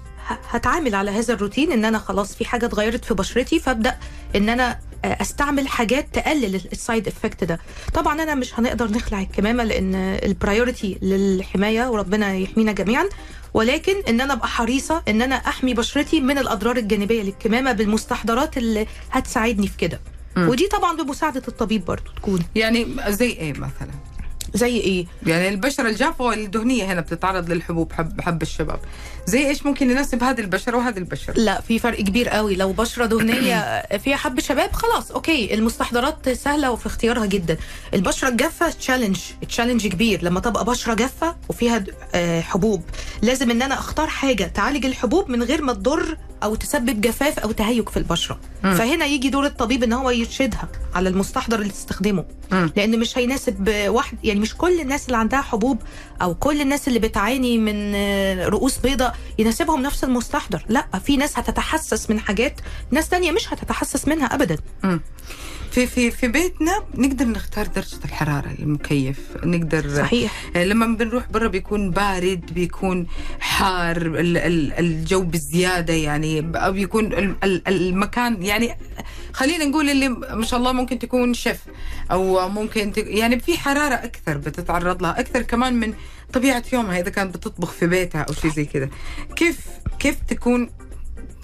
هتعامل 0.50 0.96
على 0.96 1.12
هذا 1.12 1.34
الروتين 1.34 1.72
إن 1.72 1.86
أنا 1.86 2.00
خلاص 2.00 2.36
في 2.36 2.46
حاجة 2.46 2.65
اتغيرت 2.65 3.05
في 3.05 3.13
بشرتي 3.13 3.60
فأبدأ 3.60 3.98
إن 4.36 4.50
أنا 4.50 4.79
آه، 5.05 5.17
أستعمل 5.22 5.67
حاجات 5.67 6.08
تقلل 6.13 6.55
ال 6.55 6.66
side 6.66 7.07
effect 7.07 7.43
ده 7.44 7.60
طبعا 7.94 8.24
أنا 8.24 8.36
مش 8.36 8.60
هنقدر 8.60 8.91
نخلع 8.91 9.22
الكمامة 9.22 9.63
لأن 9.63 9.96
ال 10.24 10.32
priority 10.32 10.97
للحماية 11.01 11.88
وربنا 11.89 12.34
يحمينا 12.36 12.72
جميعا 12.72 13.05
ولكن 13.53 13.94
إن 14.10 14.22
أنا 14.22 14.34
أبقى 14.34 14.48
حريصة 14.48 15.03
إن 15.08 15.22
أنا 15.22 15.36
أحمي 15.36 15.74
بشرتي 15.74 16.22
من 16.22 16.38
الأضرار 16.38 16.77
الجانبية 16.77 17.22
للكمامة 17.24 17.72
بالمستحضرات 17.72 18.58
اللي 18.58 18.88
هتساعدني 19.12 19.67
في 19.67 19.77
كده. 19.77 20.00
ودي 20.38 20.67
طبعا 20.67 20.98
بمساعدة 20.98 21.41
الطبيب 21.48 21.86
برضو 21.86 22.12
تكون 22.15 22.39
يعني 22.55 22.88
زي 23.08 23.29
إيه 23.29 23.53
مثلا؟ 23.53 23.91
زي 24.55 24.77
إيه؟ 24.77 25.05
يعني 25.25 25.50
البشرة 25.50 25.89
الجافة 25.89 26.25
والدهنية 26.25 26.93
هنا 26.93 27.01
بتتعرض 27.01 27.50
للحبوب 27.51 27.93
حب, 27.93 28.21
حب 28.21 28.41
الشباب. 28.41 28.79
زي 29.25 29.47
إيش 29.47 29.65
ممكن 29.65 29.89
يناسب 29.91 30.24
هذه 30.24 30.39
البشرة 30.41 30.77
وهذه 30.77 30.97
البشرة؟ 30.97 31.33
لا 31.33 31.62
في 31.62 31.79
فرق 31.79 32.01
كبير 32.01 32.29
قوي. 32.29 32.55
لو 32.55 32.74
بشرة 32.74 33.05
دهنية 33.05 33.81
فيها 34.03 34.15
حب 34.15 34.39
شباب 34.39 34.71
خلاص 34.74 35.12
okay 35.12 35.53
المستحضرات 35.53 36.29
سهلة 36.29 36.71
وفي 36.71 36.85
اختيارها 36.85 37.25
جدا. 37.25 37.57
البشرة 37.93 38.27
الجافة 38.29 38.69
challenge 38.69 39.19
challenge 39.50 39.88
كبير. 39.88 40.24
لما 40.24 40.39
تبقى 40.39 40.65
بشرة 40.65 40.93
جافة 40.93 41.35
وفيها 41.50 41.83
آه، 42.15 42.41
حبوب 42.41 42.83
لازم 43.21 43.51
إن 43.51 43.62
أنا 43.62 43.74
أختار 43.79 44.07
حاجة 44.07 44.43
تعالج 44.43 44.85
الحبوب 44.85 45.29
من 45.29 45.43
غير 45.43 45.62
ما 45.62 45.74
تضر 45.74 46.17
أو 46.43 46.55
تسبب 46.55 47.01
جفاف 47.01 47.39
أو 47.39 47.51
تهيج 47.51 47.89
في 47.89 47.97
البشرة. 47.97 48.39
فهنا 48.61 49.05
يجي 49.05 49.29
دور 49.29 49.45
الطبيب 49.45 49.83
إن 49.83 49.93
هو 49.93 50.09
يرشدها 50.09 50.69
على 50.95 51.09
المستحضر 51.09 51.59
اللي 51.59 51.69
تستخدمه. 51.71 52.25
مم. 52.51 52.71
لأن 52.75 52.99
مش 52.99 53.17
هيناسب 53.17 53.69
واحد 53.87 54.17
يعني 54.23 54.39
مش 54.39 54.55
كل 54.55 54.79
الناس 54.81 55.05
اللي 55.05 55.17
عندها 55.17 55.41
حبوب 55.41 55.81
أو 56.21 56.35
كل 56.35 56.61
الناس 56.61 56.87
اللي 56.87 56.99
بتعاني 56.99 57.57
من 57.57 57.95
رؤوس 58.45 58.77
بيضاء 58.77 59.15
يناسبهم 59.39 59.81
نفس 59.81 60.03
المستحضر. 60.03 60.65
لأ 60.69 60.85
في 61.05 61.17
ناس 61.17 61.39
هتتحسس 61.39 62.09
من 62.09 62.19
حاجات 62.19 62.61
ناس 62.91 63.09
تانية 63.09 63.31
مش 63.31 63.53
هتتحسس 63.53 64.07
منها 64.07 64.25
ابدا. 64.25 64.57
مم. 64.83 65.01
في 65.75 65.88
في 65.88 66.12
في 66.12 66.27
بيتنا 66.27 66.84
نقدر 66.96 67.25
نختار 67.25 67.67
درجة 67.67 67.98
الحرارة 68.05 68.55
المكيف. 68.60 69.20
نقدر 69.44 69.96
صحيح. 69.98 70.32
آه، 70.55 70.63
لما 70.63 70.86
بنروح 70.98 71.27
برا 71.32 71.48
بيكون 71.48 71.91
بارد 71.91 72.53
بيكون 72.53 73.08
حار 73.39 73.98
ال- 73.98 74.38
ال- 74.38 74.74
الجو 74.74 75.22
بزيادة 75.24 75.94
يعني 75.94 76.41
بيكون 76.72 77.05
ال- 77.13 77.36
ال- 77.44 77.67
المكان 77.67 78.44
يعني 78.44 78.77
خلينا 79.34 79.65
نقول 79.65 79.89
اللي 79.89 80.10
ما 80.10 80.46
شاء 80.46 80.60
الله 80.60 80.72
ممكن 80.72 81.00
تكون 81.00 81.34
شيف 81.34 81.60
أو 82.12 82.50
ممكن 82.50 82.91
ت- 82.91 82.98
يعني 82.98 83.39
في 83.39 83.58
حرارة 83.58 83.96
أكثر 83.96 84.38
بتتعرض 84.38 85.01
لها 85.01 85.20
أكثر 85.20 85.41
كمان 85.41 85.74
من 85.74 85.94
طبيعة 86.34 86.63
يومها 86.74 87.00
إذا 87.00 87.10
كانت 87.10 87.38
بتطبخ 87.38 87.72
في 87.72 87.88
بيتها 87.88 88.22
أو 88.22 88.34
شيء 88.34 88.51
زي 88.51 88.65
كذا 88.65 88.89
كيف 89.36 89.58
كيف 90.00 90.15
تكون 90.27 90.70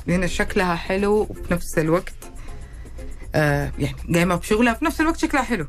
هنا 0.08 0.28
شكلها 0.28 0.76
حلو 0.76 1.14
وفي 1.30 1.54
نفس 1.54 1.78
الوقت 1.80 2.14
يعني 3.34 3.96
قايمه 4.14 4.36
بشغلها 4.36 4.74
في 4.74 4.86
نفس 4.86 5.02
الوقت 5.02 5.18
شكلها 5.18 5.44
حلو. 5.44 5.68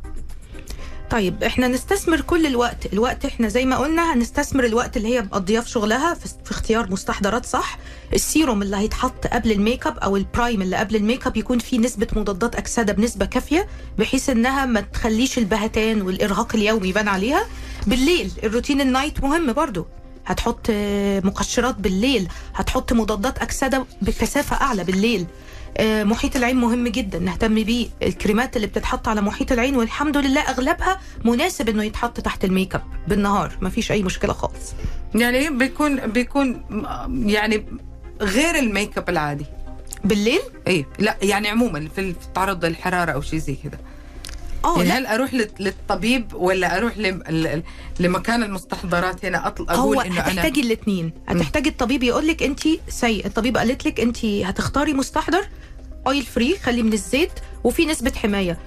طيب 1.10 1.44
إحنا 1.44 1.68
نستثمر 1.68 2.20
كل 2.20 2.46
الوقت 2.46 2.92
الوقت 2.92 3.24
إحنا 3.24 3.48
زي 3.48 3.64
ما 3.66 3.76
قلنا 3.76 4.14
هنستثمر 4.14 4.64
الوقت 4.64 4.96
اللي 4.96 5.08
هي 5.14 5.22
مقضياه 5.22 5.60
في 5.60 5.70
شغلها 5.70 6.14
في, 6.14 6.50
اختيار 6.50 6.90
مستحضرات 6.90 7.46
صح؟ 7.46 7.78
السيروم 8.14 8.62
اللي 8.62 8.76
هيتحط 8.76 9.26
قبل 9.26 9.52
ال 9.52 9.59
make 9.59 9.86
up 9.86 9.98
أو 9.98 10.16
ال 10.16 10.24
prime 10.24 10.62
اللي 10.62 10.76
قبل 10.76 10.96
ال 10.96 11.02
make 11.02 11.26
up 11.26 11.36
يكون 11.36 11.58
فيه 11.58 11.78
نسبة 11.78 12.06
مضادات 12.16 12.54
أكسدة 12.56 12.92
بنسبة 12.92 13.24
كافية 13.24 13.66
بحيث 13.98 14.30
إنها 14.30 14.66
ما 14.66 14.80
تخليش 14.80 15.38
البهتان 15.38 16.02
والإرهاق 16.02 16.54
اليومي 16.54 16.88
يبان 16.88 17.08
عليها. 17.08 17.46
بالليل 17.86 18.32
الروتين 18.44 18.80
ال 18.80 18.87
night 18.87 19.22
مهم 19.22 19.52
برضو. 19.52 19.86
هتحط 20.26 20.66
آه، 20.70 21.20
مقشرات 21.24 21.74
بالليل 21.74 22.28
هتحط 22.54 22.92
مضادات 22.92 23.38
أكسدة 23.38 23.86
بكثافة 24.02 24.56
أعلى 24.56 24.84
بالليل. 24.84 25.20
آه، 25.20 25.26
محيط 25.80 26.36
العين 26.36 26.56
مهم 26.56 26.88
جدا 26.88 27.18
نهتم 27.18 27.54
بيه. 27.54 27.88
الكريمات 28.02 28.56
اللي 28.56 28.66
بتتحط 28.66 29.08
على 29.08 29.20
محيط 29.20 29.52
العين 29.52 29.76
والحمد 29.76 30.16
لله 30.16 30.40
أغلبها 30.40 31.00
مناسب 31.24 31.68
إنه 31.68 31.84
يتحط 31.84 32.20
تحت 32.20 32.44
ال 32.44 32.50
make 32.50 32.74
up 32.74 32.82
بالنهار 33.08 33.52
ما 33.60 33.70
فيش 33.70 33.92
أي 33.92 34.02
مشكلة 34.02 34.32
خالص. 34.32 34.72
يعني 35.14 35.50
بيكون 35.50 35.96
بيكون 35.96 36.64
يعني 37.26 37.66
غير 38.20 38.54
ال 38.58 38.66
make 38.66 38.98
up 38.98 39.08
العادي. 39.08 39.46
بالليل؟ 40.04 40.40
اي 40.68 40.86
لا 40.98 41.16
يعني 41.22 41.48
عموما 41.48 41.88
في 41.96 42.14
تعرض 42.34 42.64
للحرارة 42.64 43.12
أو 43.12 43.20
شيء 43.20 43.38
زي 43.38 43.54
كذا 43.54 43.78
آه 44.64 44.76
يعني 44.76 44.88
لا. 44.88 44.98
هل 44.98 45.06
أروح 45.06 45.34
لل- 45.34 45.50
للطبيب 45.60 46.34
ولا 46.34 46.76
أروح 46.78 46.98
لمكان 48.00 48.42
المستحضرات 48.42 49.24
هنا؟ 49.24 49.46
أطل 49.46 49.66
أقول 49.68 50.00
إنه 50.00 50.14
أنا 50.20 50.22
هتحتاجي 50.32 50.60
الاثنين 50.60 51.12
هتحتاجي 51.28 51.68
الطبيب 51.68 52.02
يقول 52.02 52.26
لك 52.26 52.42
انت 52.42 52.60
سي 52.88 53.26
الطبيب 53.26 53.56
قالت 53.56 53.86
لك 53.86 54.00
انت 54.00 54.24
هتختاري 54.24 54.92
مستحضر 54.92 55.46
oil 56.06 56.22
free 56.22 56.56
خالي 56.58 56.82
من 56.82 56.92
الزيت 56.92 57.32
وفي 57.64 57.86
نسبة 57.86 58.12
حماية. 58.16 58.58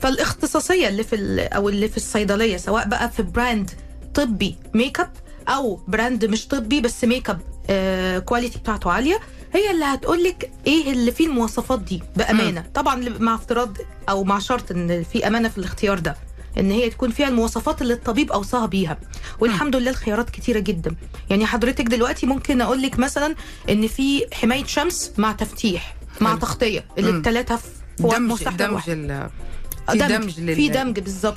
فالاختصاصية 0.00 0.88
اللي 0.88 1.02
في 1.04 1.40
أو 1.42 1.68
اللي 1.68 1.88
في 1.88 1.96
الصيدلية 1.96 2.56
سواء 2.56 2.88
بقى 2.88 3.10
في 3.10 3.22
brand 3.22 3.70
طبي 4.14 4.56
make 4.74 5.00
up 5.00 5.10
أو 5.48 5.80
brand 5.88 6.24
مش 6.24 6.48
طبي 6.48 6.80
بس 6.80 7.04
make 7.04 7.30
up 7.30 7.40
آه 7.70 8.18
quality 8.18 8.58
بتاعته 8.58 8.90
عالية 8.92 9.20
هي 9.54 9.70
اللي 9.70 9.84
هتقول 9.84 10.24
لك 10.24 10.50
إيه 10.66 10.92
اللي 10.92 11.12
فيه 11.12 11.26
المواصفات 11.26 11.80
دي 11.80 12.02
بأمانة. 12.16 12.64
طبعا 12.74 13.08
مع 13.18 13.34
افتراض 13.34 13.76
أو 14.08 14.24
مع 14.24 14.38
شرط 14.38 14.70
إن 14.70 15.02
في 15.12 15.26
أمانة 15.26 15.48
في 15.48 15.58
الاختيار 15.58 15.98
ده 15.98 16.16
إن 16.58 16.70
هي 16.70 16.90
تكون 16.90 17.10
فيها 17.10 17.28
المواصفات 17.28 17.82
اللي 17.82 17.94
الطبيب 17.94 18.32
أوصاها 18.32 18.66
بيها. 18.66 18.98
والحمد 19.40 19.76
لله 19.76 19.90
الخيارات 19.90 20.30
كتيرة 20.30 20.58
جدا. 20.58 20.94
يعني 21.30 21.46
حضرتك 21.46 21.84
دلوقتي 21.84 22.26
ممكن 22.26 22.60
أقول 22.60 22.82
لك 22.82 22.98
مثلا 22.98 23.34
إن 23.70 23.86
في 23.86 24.26
حماية 24.32 24.64
شمس 24.64 25.12
مع 25.18 25.32
تفتيح 25.32 25.94
مع 26.20 26.30
حلو. 26.30 26.38
تغطية 26.38 26.84
اللي 26.98 27.12
مم. 27.12 27.18
الثلاثه 27.18 27.56
في 27.56 27.62
دمج 27.98 28.44
دمج. 28.44 28.90
ال- 28.90 29.30
في 29.90 29.98
دمج, 29.98 30.08
دمج 30.12 30.40
لل- 30.40 30.54
في 30.56 30.68
دمج 30.68 31.00
بالظبط. 31.00 31.36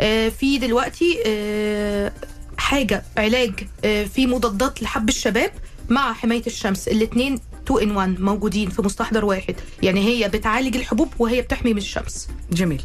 آه، 0.00 0.28
في 0.28 0.58
دلوقتي 0.58 1.18
آه، 1.26 2.12
حاجة 2.58 3.04
علاج 3.16 3.52
آه، 3.84 4.04
في 4.04 4.26
مضادات 4.26 4.82
لحب 4.82 5.08
الشباب 5.08 5.50
مع 5.88 6.12
حماية 6.12 6.42
الشمس. 6.46 6.88
الاثنين 6.88 7.40
2 7.76 7.90
ان 7.90 7.96
1 7.96 8.20
موجودين 8.20 8.70
في 8.70 8.82
مستحضر 8.82 9.24
واحد. 9.24 9.56
يعني 9.82 10.00
هي 10.00 10.28
بتعالج 10.28 10.76
الحبوب 10.76 11.08
وهي 11.18 11.42
بتحمي 11.42 11.72
من 11.72 11.78
الشمس. 11.78 12.28
جميل. 12.52 12.82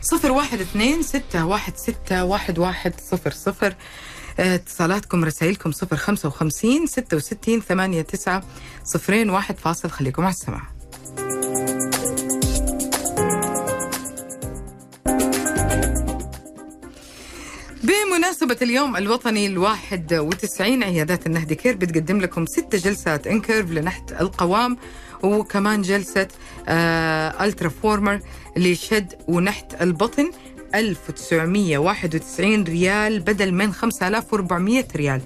صفر 0.00 0.32
واحد 0.32 0.60
اثنين 0.60 1.02
ستة 1.02 1.46
واحد 1.46 1.76
ستة 1.76 2.24
واحد 2.24 2.58
واحد 2.58 3.00
صفر 3.00 3.30
صفر. 3.30 3.74
آه، 4.38 4.54
اتصالاتكم 4.54 5.24
رسائلكم 5.24 5.72
صفر 5.72 5.96
خمسة 5.96 6.28
وخمسين 6.28 6.86
ستة 6.86 7.16
وستين 7.16 7.60
ثمانية 7.60 8.02
تسعة 8.02 8.42
صفرين 8.84 9.30
واحد 9.30 9.58
فاصل. 9.58 9.90
خليكم 9.90 10.22
على 10.24 10.32
السماع 10.34 10.75
بمناسبة 18.04 18.56
اليوم 18.62 18.96
الوطني 18.96 19.46
الواحد 19.46 20.14
وتسعين 20.14 20.82
عيادات 20.82 21.26
النهدي 21.26 21.54
Care 21.54 21.76
بتقدم 21.76 22.20
لكم 22.20 22.46
ست 22.46 22.76
جلسات 22.76 23.26
Encurve 23.26 23.70
لنحت 23.70 24.12
القوام 24.20 24.76
وكمان 25.22 25.82
جلسة 25.82 26.28
آه 26.68 27.44
Ultraformer 27.44 28.20
لشد 28.56 29.12
ونحت 29.28 29.82
البطن 29.82 30.30
1991 30.74 32.64
ريال 32.64 33.20
بدل 33.20 33.52
من 33.52 33.72
5400 33.72 34.84
ريال. 34.96 35.20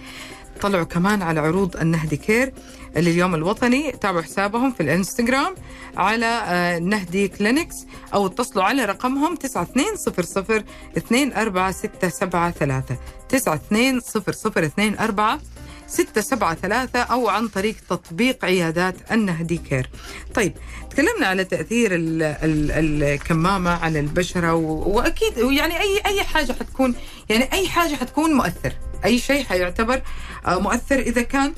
طلعوا 0.60 0.84
كمان 0.84 1.22
على 1.22 1.40
عروض 1.40 1.76
النهدي 1.76 2.16
Care. 2.16 2.52
لليوم 2.96 3.34
الوطني 3.34 3.92
تابعوا 3.92 4.22
حسابهم 4.22 4.72
في 4.72 4.82
الانستغرام 4.82 5.54
على 5.96 6.26
آه، 6.26 6.78
Nahdi 6.78 7.28
Clinics 7.28 7.74
أو 8.14 8.26
اتصلوا 8.26 8.64
على 8.64 8.84
رقمهم 8.84 9.36
9200 9.36 10.64
24673 10.96 12.96
9200 13.28 15.40
673 15.86 17.02
أو 17.02 17.28
عن 17.28 17.48
طريق 17.48 17.74
تطبيق 17.88 18.44
عيادات 18.44 18.94
النهدي 19.12 19.56
كير. 19.56 19.90
طيب 20.34 20.52
تكلمنا 20.90 21.26
على 21.26 21.44
تأثير 21.44 21.94
ال 21.94 22.22
ال 22.22 23.02
الكمامة 23.02 23.70
على 23.70 24.00
البشرة 24.00 24.54
وأكيد 24.54 25.38
يعني 25.38 25.80
أي 25.80 26.00
أي 26.06 26.24
حاجة 26.24 26.52
حتكون 26.52 26.94
يعني 27.28 27.52
أي 27.52 27.68
حاجة 27.68 27.94
حتكون 27.94 28.32
مؤثر. 28.34 28.72
أي 29.04 29.18
شيء 29.18 29.44
حيعتبر 29.44 30.02
آه، 30.46 30.58
مؤثر 30.58 30.98
إذا 30.98 31.22
كان 31.22 31.52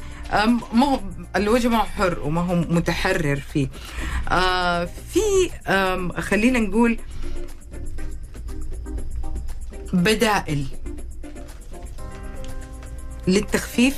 ما 0.72 0.86
هو 0.86 1.00
الوجه 1.36 1.68
ما 1.68 1.78
هو 1.78 1.84
حر 1.84 2.18
وما 2.20 2.40
هو 2.40 2.54
متحرر 2.54 3.36
فيه. 3.36 3.68
آه، 4.28 4.84
في 4.84 5.20
خلينا 6.20 6.58
نقول 6.58 6.98
بدائل 9.92 10.66
للتخفيف. 13.28 13.96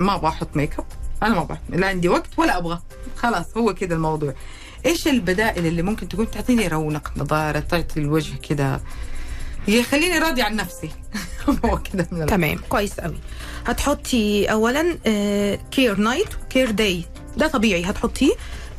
ما 0.00 0.14
أبغى 0.14 0.28
أحط 0.28 0.56
ميك 0.56 0.78
اب 0.78 0.84
أنا 1.22 1.34
ما 1.34 1.42
أبغى 1.42 1.58
لا 1.68 1.86
عندي 1.86 2.08
وقت 2.08 2.38
ولا 2.38 2.58
أبغى. 2.58 2.82
خلاص 3.16 3.56
هو 3.56 3.74
كذا 3.74 3.94
الموضوع. 3.94 4.34
إيش 4.86 5.08
البدائل 5.08 5.66
اللي 5.66 5.82
ممكن 5.82 6.08
تكون 6.08 6.30
تعطيني 6.30 6.68
رونق 6.68 7.12
نضاره 7.16 7.58
تعطي 7.58 8.00
الوجه 8.00 8.36
كذا 8.36 8.80
يخليني 9.68 10.18
راضي 10.18 10.42
عن 10.42 10.56
نفسي. 10.56 10.90
هو 11.64 11.78
كذا 11.78 12.06
من 12.12 12.26
تمام. 12.26 12.58
كويس 12.68 13.00
قوي. 13.00 13.16
هتحطي 13.66 14.46
اولا 14.46 14.98
care 15.70 15.96
night 15.98 16.28
و 16.44 16.49
care 16.49 16.70
day 16.70 17.04
ده 17.36 17.46
طبيعي. 17.46 17.84
هتحطيه 17.84 18.32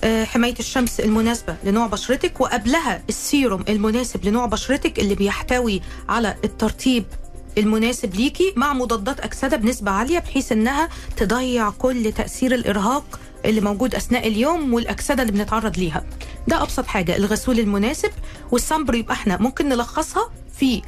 آه، 0.04 0.24
حماية 0.24 0.56
الشمس 0.60 1.00
المناسبة 1.00 1.56
لنوع 1.64 1.88
بشرتك 1.88 2.42
وقبلها 2.42 3.04
السيروم 3.10 3.66
المناسب 3.70 4.26
لنوع 4.26 4.46
بشرتك 4.46 5.00
اللي 5.00 5.16
بيحتوي 5.16 5.82
على 6.10 6.36
الترطيب 6.44 7.06
المناسب 7.58 8.16
ليكي 8.16 8.54
مع 8.56 8.74
مضادات 8.74 9.20
أكسدة 9.20 9.58
بنسبة 9.58 9.92
عالية 9.92 10.20
بحيث 10.20 10.52
إنها 10.52 10.90
تضيع 11.18 11.70
كل 11.70 12.12
تأثير 12.12 12.54
الإرهاق 12.56 13.20
اللي 13.46 13.62
موجود 13.62 13.96
أثناء 13.96 14.28
اليوم 14.28 14.74
والأكسدة 14.74 15.22
اللي 15.24 15.32
بنتعرض 15.34 15.78
ليها. 15.78 16.06
ده 16.48 16.62
أبسط 16.64 16.86
حاجة 16.86 17.16
الغسول 17.16 17.60
المناسب 17.60 18.12
وال 18.52 18.61
sun 18.61 18.76
pro- 18.76 18.96
يبقى 18.96 19.14
إحنا 19.14 19.38
ممكن 19.42 19.70
نلخصها 19.70 20.30
في 20.60 20.82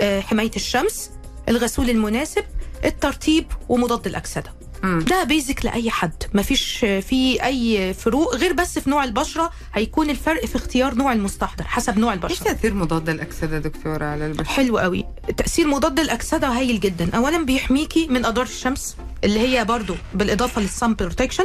آه، 0.00 0.20
حماية 0.20 0.50
الشمس 0.56 1.10
الغسول 1.48 1.90
المناسب 1.90 2.44
الترطيب 2.84 3.46
ومضاد 3.68 4.06
الأكسدة. 4.06 4.58
مم. 4.82 4.98
ده 4.98 5.24
basic 5.24 5.64
لأي 5.64 5.90
حد. 5.90 6.24
مفيش 6.34 6.76
فيه 6.78 7.44
أي 7.44 7.94
فروق 7.94 8.34
غير 8.36 8.52
بس 8.52 8.78
في 8.78 8.90
نوع 8.90 9.04
البشرة 9.04 9.50
هيكون 9.74 10.10
الفرق 10.10 10.44
في 10.46 10.56
اختيار 10.56 10.94
نوع 10.94 11.12
المستحضر 11.12 11.64
حسب 11.64 11.98
نوع 11.98 12.12
إيش 12.12 12.22
البشره 12.22 12.44
تأثير 12.44 12.74
مضاد 12.74 13.08
الأكسدة 13.08 13.58
دكتورة 13.58 14.04
على 14.04 14.26
البشرة؟ 14.26 14.44
حلو 14.44 14.78
قوي. 14.78 15.04
تأثير 15.36 15.66
مضاد 15.66 16.00
الأكسدة 16.00 16.48
هايل 16.48 16.80
جدا. 16.80 17.16
اولا 17.16 17.44
بيحميكي 17.44 18.06
من 18.06 18.24
أضرار 18.24 18.46
الشمس 18.46 18.96
اللي 19.24 19.40
هي 19.40 19.64
برضو 19.64 19.94
بالإضافة 20.14 20.60
لل 20.62 20.75
sun 20.75 20.94
protection 20.94 21.44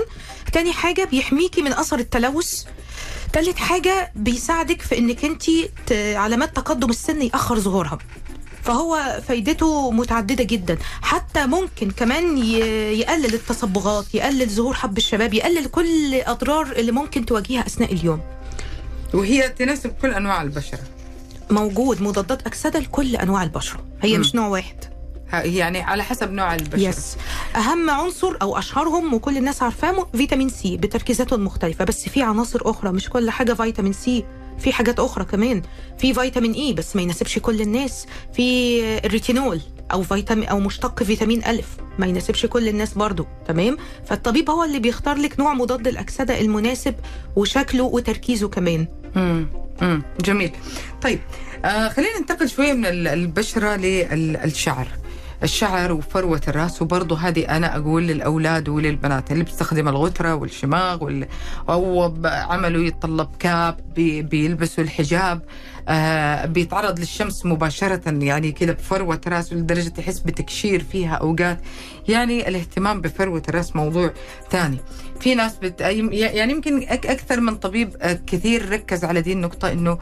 تاني 0.53 0.73
حاجة 0.73 1.03
بيحميكي 1.11 1.61
من 1.61 1.73
أثر 1.73 1.99
التلوث. 1.99 2.63
تالت 3.33 3.57
حاجة 3.57 4.11
بيساعدك 4.15 4.81
في 4.81 4.97
إنك 4.97 5.25
انت 5.25 5.43
علامات 6.15 6.55
تقدم 6.55 6.89
السن 6.89 7.21
يأخر 7.21 7.59
ظهورها. 7.59 7.97
فهو 8.63 9.21
فايدته 9.27 9.91
متعددة 9.91 10.43
جدا. 10.43 10.77
حتى 11.01 11.45
ممكن 11.45 11.91
كمان 11.91 12.37
يقلل 12.37 13.33
التصبغات 13.33 14.15
يقلل 14.15 14.49
ظهور 14.49 14.73
حب 14.73 14.97
الشباب 14.97 15.33
يقلل 15.33 15.65
كل 15.65 16.13
الاضرار 16.15 16.71
اللي 16.71 16.91
ممكن 16.91 17.25
تواجهها 17.25 17.67
أثناء 17.67 17.93
اليوم. 17.93 18.21
وهي 19.13 19.49
تناسب 19.49 19.91
كل 20.01 20.13
أنواع 20.13 20.41
البشرة. 20.41 20.79
موجود 21.51 22.01
مضادات 22.01 22.47
أكسدة 22.47 22.79
لكل 22.79 23.15
أنواع 23.15 23.43
البشرة. 23.43 23.79
هي 24.01 24.13
مم. 24.13 24.19
مش 24.19 24.35
نوع 24.35 24.47
واحد. 24.47 24.75
يعني 25.33 25.81
على 25.81 26.03
حسب 26.03 26.31
نوع 26.31 26.55
البشرة. 26.55 26.79
yes. 26.89 27.15
أهم 27.55 27.89
عنصر 27.89 28.37
أو 28.41 28.57
أشهرهم 28.57 29.13
وكل 29.13 29.37
الناس 29.37 29.63
عارفاه 29.63 29.91
م- 29.91 30.17
فيتامين 30.17 30.49
سي 30.49 30.77
بتركيزاته 30.77 31.35
المختلفه 31.35 31.85
بس 31.85 32.09
في 32.09 32.21
عناصر 32.23 32.59
أخرى 32.65 32.91
مش 32.91 33.09
كل 33.09 33.29
حاجة 33.29 33.53
فيتامين 33.53 33.93
سي 33.93 34.25
في 34.59 34.73
حاجات 34.73 34.99
أخرى 34.99 35.25
كمان. 35.25 35.61
في 35.97 36.13
فيتامين 36.13 36.53
اي 36.53 36.73
بس 36.73 36.95
ما 36.95 37.01
يناسبش 37.01 37.39
كل 37.39 37.61
الناس. 37.61 38.05
في 38.33 38.79
الريتينول 39.05 39.61
أو 39.91 40.03
فيتامين 40.03 40.47
أو 40.47 40.59
مشتق 40.59 41.03
فيتامين 41.03 41.43
الف 41.45 41.67
ما 41.99 42.05
يناسبش 42.07 42.45
كل 42.45 42.67
الناس 42.67 42.93
برضو. 42.93 43.25
تمام؟ 43.47 43.77
فالطبيب 44.05 44.49
هو 44.49 44.63
اللي 44.63 44.79
بيختار 44.79 45.17
لك 45.17 45.39
نوع 45.39 45.53
مضاد 45.53 45.87
الاكسده 45.87 46.41
المناسب 46.41 46.95
وشكله 47.35 47.83
وتركيزه 47.83 48.47
كمان. 48.49 48.87
امم 49.15 49.47
امم 49.81 50.03
جميل. 50.25 50.51
طيب 51.01 51.19
آه 51.65 51.89
خلينا 51.89 52.19
ننتقل 52.19 52.49
شوية 52.49 52.73
من 52.73 52.85
ال- 52.85 53.07
البشرة 53.07 53.75
للشعر 53.75 54.87
الشعر 55.43 55.91
وفروة 55.91 56.41
الرأس. 56.47 56.81
وبرضه 56.81 57.17
هذه 57.17 57.57
أنا 57.57 57.77
أقول 57.77 58.03
للأولاد 58.07 58.69
وللبنات 58.69 59.31
اللي 59.31 59.43
بتستخدم 59.43 59.87
الغترة 59.87 60.35
والشماغ 60.35 61.03
وال... 61.03 61.27
أو 61.69 62.13
عملوا 62.25 62.83
يتطلب 62.83 63.29
كاب 63.39 63.79
بي... 63.95 64.21
بيلبسوا 64.21 64.83
الحجاب. 64.83 65.41
آه 65.89 66.45
بيتعرض 66.45 66.99
للشمس 66.99 67.45
مباشرة 67.45 68.01
يعني 68.05 68.51
كده 68.51 68.73
بفروة 68.73 69.21
رأسه 69.27 69.55
لدرجة 69.55 69.93
يحس 69.97 70.19
بتكشير 70.19 70.83
فيها 70.91 71.15
أوقات. 71.15 71.59
يعني 72.07 72.47
الاهتمام 72.47 73.01
بفروة 73.01 73.43
الرأس 73.49 73.75
موضوع 73.75 74.13
ثاني. 74.51 74.77
في 75.19 75.35
ناس 75.35 75.55
بت... 75.61 75.81
يعني 75.81 76.51
يمكن 76.51 76.83
أك... 76.83 77.05
أكثر 77.05 77.39
من 77.39 77.55
طبيب 77.55 77.95
آه، 78.01 78.19
كثير 78.27 78.69
ركز 78.69 79.03
على 79.05 79.21
دي 79.21 79.33
النقطة 79.33 79.71
إنه 79.71 79.97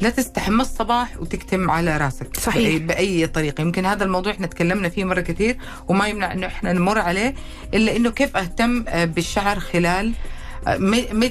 لا 0.00 0.10
تستحمى 0.10 0.62
الصباح 0.62 1.20
وتكتم 1.20 1.70
على 1.70 1.96
رأسك 1.96 2.36
صحيح. 2.36 2.68
بأي, 2.68 2.78
بأي 2.78 3.26
طريقة. 3.26 3.60
يمكن 3.60 3.86
هذا 3.86 4.04
الموضوع 4.04 4.32
إحنا 4.32 4.46
تكلمنا 4.46 4.88
فيه 4.88 5.04
مرة 5.04 5.20
كثير 5.20 5.56
وما 5.88 6.08
يمنع 6.08 6.32
إنه 6.32 6.46
إحنا 6.46 6.72
نمر 6.72 6.98
عليه 6.98 7.34
إلا 7.74 7.96
إنه 7.96 8.10
كيف 8.10 8.36
أهتم 8.36 8.84
آه، 8.88 9.04
بالشعر 9.04 9.58
خلال 9.60 10.12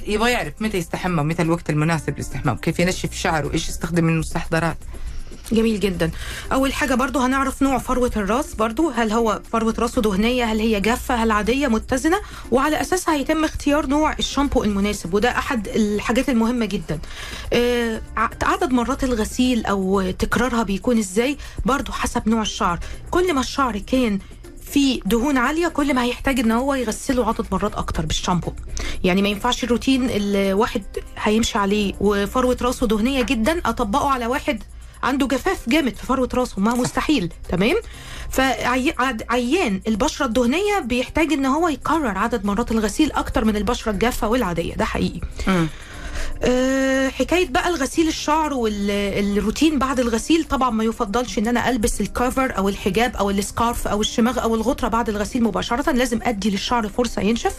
يبغى 0.07 0.31
يعرف 0.31 0.53
متى 0.59 0.77
يستحمى 0.77 1.23
متى 1.23 1.41
الوقت 1.41 1.69
المناسب 1.69 2.13
للاستحمام 2.13 2.55
كيف 2.55 2.79
ينشف 2.79 3.13
شعره 3.13 3.53
إيش 3.53 3.69
يستخدم 3.69 4.03
من 4.03 4.13
المستحضرات. 4.13 4.77
جميل 5.51 5.79
جدا. 5.79 6.11
أول 6.51 6.73
حاجة 6.73 6.95
برضو 6.95 7.19
هنعرف 7.19 7.61
نوع 7.61 7.77
فروة 7.77 8.11
الراس 8.15 8.53
برضو 8.53 8.89
هل 8.89 9.11
هو 9.11 9.41
فروة 9.51 9.75
راسه 9.79 10.01
دهنية 10.01 10.43
هل 10.43 10.59
هي 10.59 10.81
جافة 10.81 11.15
هل 11.15 11.31
عادية 11.31 11.67
متزنة 11.67 12.17
وعلى 12.51 12.81
أساسها 12.81 13.15
هيتم 13.15 13.43
اختيار 13.43 13.85
نوع 13.85 14.13
الشامبو 14.19 14.63
المناسب 14.63 15.13
وده 15.13 15.29
أحد 15.29 15.67
الحاجات 15.67 16.29
المهمة 16.29 16.65
جدا. 16.65 16.99
آه، 17.53 18.01
عدد 18.43 18.71
مرات 18.71 19.03
الغسيل 19.03 19.65
أو 19.65 20.11
تكرارها 20.11 20.63
بيكون 20.63 20.97
إزاي؟ 20.97 21.37
برضو 21.65 21.91
حسب 21.91 22.29
نوع 22.29 22.41
الشعر. 22.41 22.79
كل 23.11 23.33
ما 23.33 23.41
الشعر 23.41 23.77
كان 23.77 24.19
في 24.71 25.01
دهون 25.05 25.37
عالية 25.37 25.67
كل 25.67 25.93
ما 25.93 26.03
هيحتاج 26.03 26.39
إن 26.39 26.51
هو 26.51 26.73
يغسله 26.73 27.27
عدد 27.27 27.45
مرات 27.51 27.75
أكتر 27.75 28.05
بالشامبو. 28.05 28.53
يعني 29.03 29.21
ما 29.21 29.29
ينفعش 29.29 29.63
الروتين 29.63 30.09
اللي 30.09 30.53
واحد 30.53 30.83
هيمشي 31.17 31.57
عليه. 31.57 31.93
وفروة 32.01 32.57
راسه 32.61 32.87
دهنية 32.87 33.21
جدا 33.21 33.61
أطبقه 33.65 34.09
على 34.09 34.25
واحد 34.25 34.63
عنده 35.03 35.27
جفاف 35.27 35.69
جامد 35.69 35.95
في 35.95 36.05
فروة 36.05 36.29
راسه. 36.33 36.61
ما 36.61 36.75
مستحيل 36.75 37.33
تمام؟ 37.49 37.75
فعيان 38.29 39.81
البشرة 39.87 40.25
الدهنية 40.25 40.79
بيحتاج 40.79 41.33
إن 41.33 41.45
هو 41.45 41.67
يكرر 41.67 42.17
عدد 42.17 42.45
مرات 42.45 42.71
الغسيل 42.71 43.11
أكتر 43.11 43.45
من 43.45 43.55
البشرة 43.55 43.91
الجافة 43.91 44.27
والعادية. 44.27 44.73
ده 44.75 44.85
حقيقي. 44.85 45.19
أه 46.43 47.09
حكاية 47.09 47.47
بقى 47.47 47.69
الغسيل 47.69 48.07
الشعر 48.07 48.53
والروتين 48.53 49.79
بعد 49.79 49.99
الغسيل 49.99 50.43
طبعا 50.43 50.69
ما 50.69 50.83
يفضلش 50.83 51.37
إن 51.39 51.47
أنا 51.47 51.69
ألبس 51.69 52.01
الكفر 52.01 52.57
أو 52.57 52.69
الحجاب 52.69 53.15
أو 53.15 53.29
السكارف 53.29 53.87
أو 53.87 54.01
الشماغ 54.01 54.41
أو 54.43 54.55
الغطرة 54.55 54.87
بعد 54.87 55.09
الغسيل 55.09 55.43
مباشرة 55.43 55.91
لازم 55.91 56.19
أدي 56.23 56.49
للشعر 56.49 56.87
فرصة 56.89 57.21
ينشف. 57.21 57.53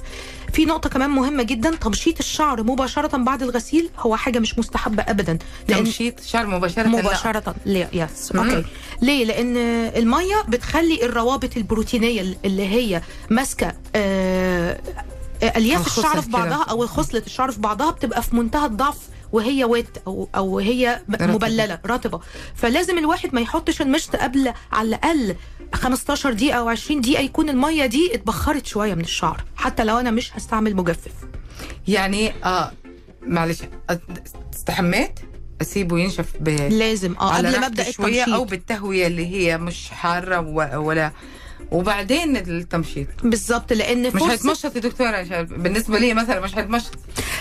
في 0.53 0.64
نقطة 0.64 0.88
كمان 0.88 1.11
مهمة 1.11 1.43
جدا 1.43 1.71
تمشيط 1.77 2.19
الشعر 2.19 2.62
مباشرة 2.62 3.16
بعد 3.16 3.43
الغسيل 3.43 3.90
هو 3.99 4.16
حاجة 4.16 4.38
مش 4.38 4.59
مستحبة 4.59 5.03
ابدا 5.03 5.38
تمشيط 5.69 6.21
شعر 6.21 6.47
مباشرة؟ 6.47 6.83
لا. 6.83 6.88
مباشرة. 6.88 7.55
ليه؟ 7.66 7.88
yes. 7.92 8.33
okay 8.33 8.64
ليه؟ 9.03 9.25
لأن 9.25 9.57
المية 9.97 10.43
بتخلي 10.49 11.05
الروابط 11.05 11.57
البروتينية 11.57 12.35
اللي 12.45 12.66
هي 12.69 13.03
ماسكة 13.31 13.73
آه، 13.95 14.81
الياف 15.42 15.87
الشعر 15.98 16.20
في. 16.22 16.31
بعضها 16.31 16.64
أو 16.64 16.87
خصلة 16.87 17.22
الشعر 17.26 17.50
في 17.50 17.61
بعضها 17.61 17.90
بتبقى 17.90 18.22
في 18.22 18.37
منتهى 18.37 18.66
الضعف 18.66 18.98
وهي 19.33 19.64
wet 19.64 19.99
أو 20.07 20.29
أو 20.35 20.59
هي. 20.59 21.03
مبللة 21.09 21.79
رطبه 21.87 22.20
فلازم 22.55 22.98
الواحد 22.98 23.35
ما 23.35 23.40
يحطش 23.40 23.83
المشط 23.83 24.16
قبل 24.16 24.53
على 24.72 24.88
الأقل 24.88 25.37
15 25.74 26.33
دقيقة 26.33 26.59
أو 26.59 26.68
20 26.68 27.00
دقيقة 27.00 27.20
يكون 27.22 27.48
المية 27.48 27.87
دي 27.87 28.14
اتبخرت 28.14 28.66
شوية 28.66 28.94
من 28.94 29.00
الشعر 29.00 29.44
حتى 29.57 29.85
لو 29.85 29.98
أنا 29.98 30.11
مش 30.11 30.37
هستعمل 30.37 30.76
مجفف 30.76 31.12
يعني 31.88 32.33
آه 32.44 32.72
معلش 33.22 33.59
استحميت 34.55 35.20
أسيبه 35.62 35.98
ينشف 35.98 36.26
ب 36.40 36.48
لازم 36.48 37.14
آه 37.20 37.37
قبل 37.37 37.61
ما 37.61 37.66
أبدأ 37.66 37.88
التمشيط 37.88 38.29
أو 38.29 38.44
بالتهوية 38.44 39.07
اللي 39.07 39.26
هي 39.26 39.59
مش 39.59 39.88
حارة 39.88 40.40
و- 40.40 40.87
ولا 40.87 41.12
وبعدين 41.72 42.37
التمشيط. 42.37 43.06
بالظبط 43.22 43.72
لأن 43.72 44.02
مش 44.16 44.22
هيتمشط 44.22 44.76
يا 44.76 44.80
دكتورة 44.80 45.09
عشان 45.09 45.44
بالنسبة 45.44 45.98
لي 45.98 46.14
مثلا 46.14 46.40
مش 46.40 46.59
هيتمشط. 46.59 46.90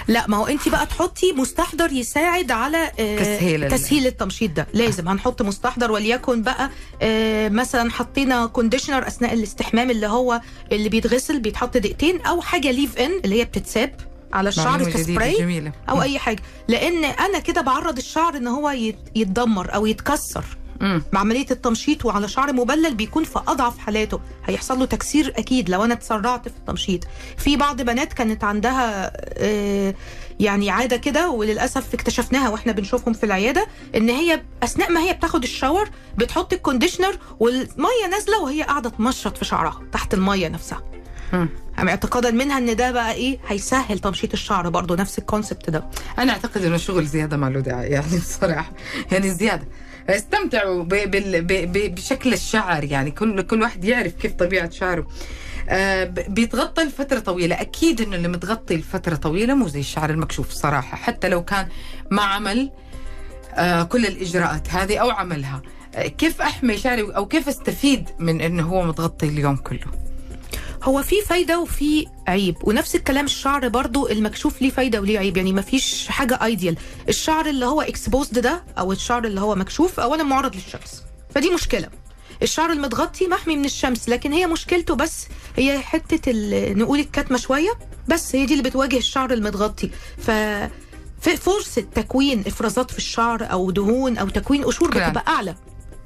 لا 0.07 0.27
ما 0.27 0.37
هو 0.37 0.47
أنت 0.47 0.69
بقى 0.69 0.85
تحطي 0.85 1.33
مستحضر 1.33 1.91
يساعد 1.91 2.51
على 2.51 2.91
آه، 2.99 3.17
تسهيل 3.19 3.67
تسهيل 3.71 4.07
التمشيط 4.07 4.51
ده. 4.51 4.67
لازم 4.73 5.07
هنحط 5.09 5.41
مستحضر 5.41 5.91
وليكن 5.91 6.41
بقى 6.41 6.69
آه، 7.01 7.49
مثلا 7.49 7.91
حطينا 7.91 8.45
conditioner 8.45 9.07
أثناء 9.07 9.33
الاستحمام 9.33 9.91
اللي 9.91 10.07
هو 10.07 10.41
اللي 10.71 10.89
بيتغسل 10.89 11.39
بيتحط 11.39 11.77
دقيقتين 11.77 12.21
أو 12.21 12.41
حاجة 12.41 12.71
leave-in 12.71 13.11
اللي 13.25 13.39
هي 13.39 13.45
بتتساب 13.45 13.95
على 14.33 14.49
الشعر 14.49 14.79
كسبراي 14.93 15.31
أو 15.89 16.01
أي 16.01 16.19
حاجة. 16.19 16.41
لأن 16.67 17.05
أنا 17.05 17.39
كده 17.39 17.61
بعرض 17.61 17.97
الشعر 17.97 18.37
إن 18.37 18.47
هو 18.47 18.69
يت- 18.69 19.09
يتدمر 19.15 19.75
أو 19.75 19.85
يتكسر. 19.85 20.45
مم. 20.81 21.03
بعمليه 21.13 21.45
التمشيط 21.51 22.05
وعلى 22.05 22.27
شعر 22.27 22.53
مبلل 22.53 22.93
بيكون 22.95 23.23
في 23.23 23.39
أضعف 23.47 23.77
حالاته. 23.77 24.19
هيحصل 24.45 24.79
له 24.79 24.85
تكسير 24.85 25.33
أكيد 25.37 25.69
لو 25.69 25.83
أنا 25.83 25.93
اتسرعت 25.93 26.47
في 26.49 26.57
التمشيط. 26.57 27.03
في 27.37 27.57
بعض 27.57 27.81
بنات 27.81 28.13
كانت 28.13 28.43
عندها 28.43 29.11
آه، 29.37 29.95
يعني 30.39 30.69
عادة 30.69 30.97
كده 30.97 31.29
وللأسف 31.29 31.93
اكتشفناها 31.93 32.49
وإحنا 32.49 32.71
بنشوفهم 32.71 33.13
في 33.13 33.23
العيادة 33.23 33.67
إن 33.95 34.09
هي 34.09 34.41
أثناء 34.63 34.91
ما 34.91 34.99
هي 35.01 35.13
بتاخد 35.13 35.43
ال 35.43 35.50
shower 35.50 35.89
بتحط 36.17 36.53
ال 36.53 36.58
conditioner 36.58 37.17
والمية 37.39 38.07
نازلة 38.11 38.39
وهي 38.43 38.63
قاعدة 38.63 38.89
تمشط 38.89 39.37
في 39.37 39.45
شعرها 39.45 39.81
تحت 39.91 40.13
المية 40.13 40.47
نفسها. 40.47 40.83
مم. 41.33 41.49
يعني 41.77 41.89
اعتقادا 41.89 42.31
منها 42.31 42.57
إن 42.57 42.75
ده 42.75 42.91
بقى 42.91 43.13
إيه 43.13 43.39
هيسهل 43.47 43.99
تمشيط 43.99 44.33
الشعر 44.33 44.69
برضه 44.69 44.95
نفس 44.95 45.19
ال 45.19 45.25
concept 45.25 45.69
ده. 45.69 45.85
أنا 46.19 46.31
أعتقد 46.33 46.63
إنه 46.65 46.77
شغل 46.77 47.05
زيادة 47.05 47.37
ما 47.37 47.49
له 47.49 47.59
داعي 47.59 47.89
يعني 47.89 48.17
بصراحة 48.19 48.71
يعني 49.11 49.29
زيادة. 49.29 49.67
استمتعوا 50.15 50.85
بشكل 50.89 52.33
الشعر 52.33 52.83
يعني. 52.83 53.11
كل 53.11 53.41
كل 53.41 53.61
واحد 53.61 53.85
يعرف 53.85 54.13
كيف 54.13 54.33
طبيعة 54.33 54.69
شعره. 54.69 55.07
آه، 55.69 56.03
بيتغطى 56.27 56.83
لفترة 56.83 57.19
طويلة. 57.19 57.61
أكيد 57.61 58.01
إنه 58.01 58.15
اللي 58.15 58.27
متغطي 58.27 58.77
لفترة 58.77 59.15
طويلة 59.15 59.53
مو 59.53 59.67
زي 59.67 59.79
الشعر 59.79 60.09
المكشوف 60.09 60.51
صراحة. 60.51 60.97
حتى 60.97 61.29
لو 61.29 61.43
كان 61.43 61.67
ما 62.11 62.21
عمل 62.21 62.71
آه، 63.53 63.83
كل 63.83 64.05
الإجراءات 64.05 64.69
هذه 64.69 64.97
أو 64.97 65.09
عملها. 65.09 65.61
آه، 65.95 66.07
كيف 66.07 66.41
أحمي 66.41 66.77
شعري 66.77 67.01
أو 67.01 67.25
كيف 67.25 67.47
أستفيد 67.47 68.09
من 68.19 68.41
إنه 68.41 68.63
هو 68.63 68.83
متغطي 68.83 69.27
اليوم 69.27 69.55
كله؟ 69.55 70.08
هو 70.83 71.03
في 71.03 71.21
فايدة 71.21 71.59
وفي 71.59 72.07
عيب. 72.27 72.55
ونفس 72.63 72.95
الكلام 72.95 73.25
الشعر 73.25 73.67
برضو 73.67 74.07
المكشوف 74.07 74.61
ليه 74.61 74.69
فايدة 74.69 75.01
وليه 75.01 75.19
عيب. 75.19 75.37
يعني 75.37 75.53
مفيش 75.53 76.07
حاجة 76.07 76.39
ايديال 76.43 76.77
الشعر 77.09 77.45
اللي 77.45 77.65
هو 77.65 77.81
اكسبوزد 77.81 78.39
ده 78.39 78.63
أو 78.77 78.91
الشعر 78.91 79.25
اللي 79.25 79.41
هو 79.41 79.55
مكشوف 79.55 79.99
اولا 79.99 80.23
معرض 80.23 80.55
للشمس. 80.55 81.03
فدي 81.35 81.49
مشكلة. 81.49 81.89
الشعر 82.41 82.71
المتغطي 82.71 83.27
محمي 83.27 83.55
من 83.57 83.65
الشمس. 83.65 84.09
لكن 84.09 84.33
هي 84.33 84.47
مشكلته 84.47 84.95
بس 84.95 85.27
هي 85.57 85.79
حتة 85.79 86.31
نقول 86.73 86.99
الكتمة 86.99 87.37
شوية. 87.37 87.71
بس 88.07 88.35
هي 88.35 88.45
دي 88.45 88.53
اللي 88.53 88.69
بتواجه 88.69 88.97
الشعر 88.97 89.33
المتغطي. 89.33 89.89
ف 90.17 90.31
في 91.21 91.37
فرصة 91.37 91.81
تكوين 91.95 92.43
إفرازات 92.47 92.91
في 92.91 92.97
الشعر 92.97 93.51
أو 93.51 93.71
دهون 93.71 94.17
أو 94.17 94.29
تكوين 94.29 94.63
قشور. 94.63 94.89
بتبقى 94.89 95.23
أعلى. 95.27 95.55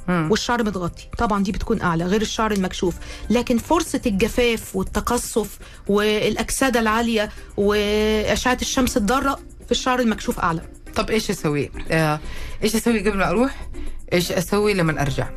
مم. 0.07 0.27
والشعر 0.31 0.63
متغطي 0.63 1.03
طبعا 1.17 1.43
دي 1.43 1.51
بتكون 1.51 1.81
أعلى 1.81 2.05
غير 2.05 2.21
الشعر 2.21 2.51
المكشوف 2.51 2.95
لكن 3.29 3.57
فرصة 3.57 4.01
الجفاف 4.05 4.75
والتقصف 4.75 5.57
والاكسده 5.87 6.79
العالية 6.79 7.29
وأشعة 7.57 8.57
الشمس 8.61 8.97
الضارة 8.97 9.39
في 9.65 9.71
الشعر 9.71 9.99
المكشوف 9.99 10.39
أعلى 10.39 10.61
طب 10.95 11.09
إيش 11.09 11.29
أسوي؟ 11.29 11.71
آه 11.91 12.19
إيش 12.63 12.75
أسوي 12.75 12.99
قبل 12.99 13.17
ما 13.17 13.29
أروح؟ 13.29 13.67
إيش 14.13 14.31
أسوي 14.31 14.73
لما 14.73 15.01
أرجع؟ 15.01 15.27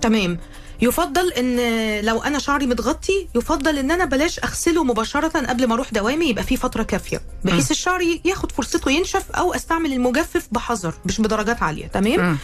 تمام 0.00 0.38
يفضل 0.82 1.32
إن 1.32 1.56
لو 2.04 2.22
أنا 2.22 2.38
شعري 2.38 2.66
متغطي 2.66 3.28
يفضل 3.34 3.78
إن 3.78 3.90
أنا 3.90 4.04
بلاش 4.04 4.38
أغسله 4.38 4.84
مباشرة 4.84 5.28
قبل 5.46 5.66
ما 5.66 5.74
أروح 5.74 5.92
دوامي 5.92 6.26
يبقى 6.26 6.44
فيه 6.44 6.56
فترة 6.56 6.82
كافية 6.82 7.20
بحيث 7.44 7.70
الشعر 7.70 8.00
ياخد 8.24 8.52
فرصته 8.52 8.90
ينشف 8.90 9.30
أو 9.30 9.54
أستعمل 9.54 9.92
المجفف 9.92 10.48
بحذر 10.52 10.94
مش 11.04 11.20
بدرجات 11.20 11.62
عالية 11.62 11.86
تمام 11.86 12.20
مم. 12.20 12.36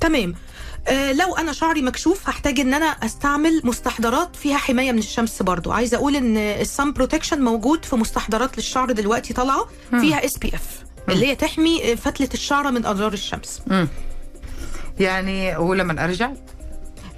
تمام. 0.00 0.34
آه 0.88 1.12
لو 1.12 1.34
أنا 1.36 1.52
شعري 1.52 1.82
مكشوف 1.82 2.28
هحتاج 2.28 2.60
إن 2.60 2.74
أنا 2.74 2.86
أستعمل 2.86 3.60
مستحضرات 3.64 4.36
فيها 4.36 4.56
حماية 4.56 4.92
من 4.92 4.98
الشمس 4.98 5.42
برضو. 5.42 5.72
عايزة 5.72 5.96
أقول 5.96 6.16
إن 6.16 6.36
ال 6.36 6.50
sun 6.50 6.92
protection 6.92 7.42
موجود 7.42 7.84
في 7.84 7.96
مستحضرات 7.96 8.56
للشعر 8.56 8.92
دلوقتي 8.92 9.34
طالعة. 9.34 9.66
فيها 9.90 10.24
SPF 10.24 10.84
اللي 11.08 11.26
هي 11.26 11.34
تحمي 11.34 11.96
فتلة 11.96 12.28
الشعرة 12.34 12.70
من 12.70 12.86
أضرار 12.86 13.12
الشمس. 13.12 13.60
مم. 13.66 13.88
يعني 15.00 15.56
ولما 15.56 16.04
أرجع؟ 16.04 16.30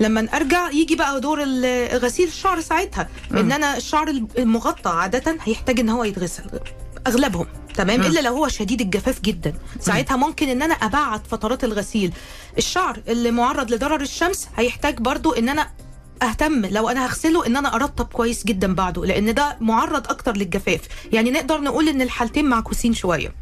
لما 0.00 0.28
أرجع 0.34 0.70
يجي 0.70 0.96
بقى 0.96 1.20
دور 1.20 1.42
غسيل 1.98 2.28
الشعر 2.28 2.60
ساعتها. 2.60 3.08
إن 3.30 3.52
أنا 3.52 3.76
الشعر 3.76 4.08
المغطى 4.38 4.90
عادة 4.90 5.36
هيحتاج 5.42 5.80
إن 5.80 5.88
هو 5.88 6.04
يتغسل. 6.04 6.44
أغلبهم 7.06 7.46
تمام؟ 7.74 8.02
إلا 8.02 8.20
لو 8.20 8.34
هو 8.34 8.48
شديد 8.48 8.80
الجفاف 8.80 9.20
جدا. 9.20 9.54
ساعتها 9.80 10.16
ممكن 10.16 10.48
إن 10.48 10.62
أنا 10.62 10.74
ابعد 10.74 11.26
فترات 11.26 11.64
الغسيل. 11.64 12.12
الشعر 12.58 13.00
اللي 13.08 13.30
معرض 13.30 13.70
لضرر 13.70 14.00
الشمس 14.00 14.48
هيحتاج 14.56 14.98
برضو 14.98 15.32
إن 15.32 15.48
أنا 15.48 15.70
أهتم. 16.22 16.66
لو 16.66 16.88
أنا 16.88 17.06
هغسله 17.06 17.46
إن 17.46 17.56
أنا 17.56 17.74
أرطب 17.74 18.06
كويس 18.06 18.44
جدا 18.44 18.74
بعده 18.74 19.04
لأن 19.04 19.34
ده 19.34 19.56
معرض 19.60 20.08
أكتر 20.08 20.36
للجفاف. 20.36 20.80
يعني 21.12 21.30
نقدر 21.30 21.60
نقول 21.60 21.88
إن 21.88 22.02
الحالتين 22.02 22.44
معكوسين 22.44 22.94
شوية. 22.94 23.34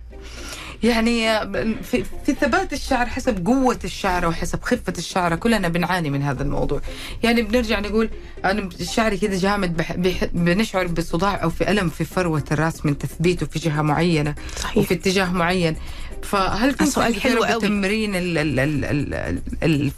يعني 0.85 1.41
في, 1.83 2.05
في 2.27 2.33
ثبات 2.41 2.73
الشعر 2.73 3.07
حسب 3.07 3.47
قوة 3.47 3.79
الشعر 3.85 4.27
وحسب 4.27 4.63
خفة 4.63 4.93
الشعر 4.99 5.37
كلنا 5.37 5.69
بنعاني 5.69 6.11
من 6.11 6.23
هذا 6.23 6.43
الموضوع 6.43 6.81
يعني 7.23 7.43
بنرجع 7.43 7.81
نقول 7.81 8.11
أنا 8.45 8.69
شعري 8.83 9.17
كده 9.19 9.37
جامد 9.37 9.77
بح 9.77 9.93
بح 9.93 10.25
بنشعر 10.33 10.87
بصداع 10.87 11.43
أو 11.43 11.51
في 11.51 11.71
ألم 11.71 11.89
في 11.89 12.05
فروة 12.05 12.45
الرأس 12.53 12.87
من 12.87 12.99
تثبيته 12.99 13.47
في 13.47 13.59
جهة 13.59 13.83
معينة 13.83 14.35
صحيح. 14.61 14.77
وفي 14.79 14.95
اتجاه 14.95 15.33
معين 15.33 15.77
فهل 16.23 16.75
في 16.75 16.87
سؤال 16.87 17.21
حلو 17.21 17.45
قوي. 17.45 17.61
تمرين 17.61 18.15
ال- 18.15 18.39
ال- 18.39 18.59
ال- 18.61 18.85
ال- 18.85 19.41
ال- 19.63 19.91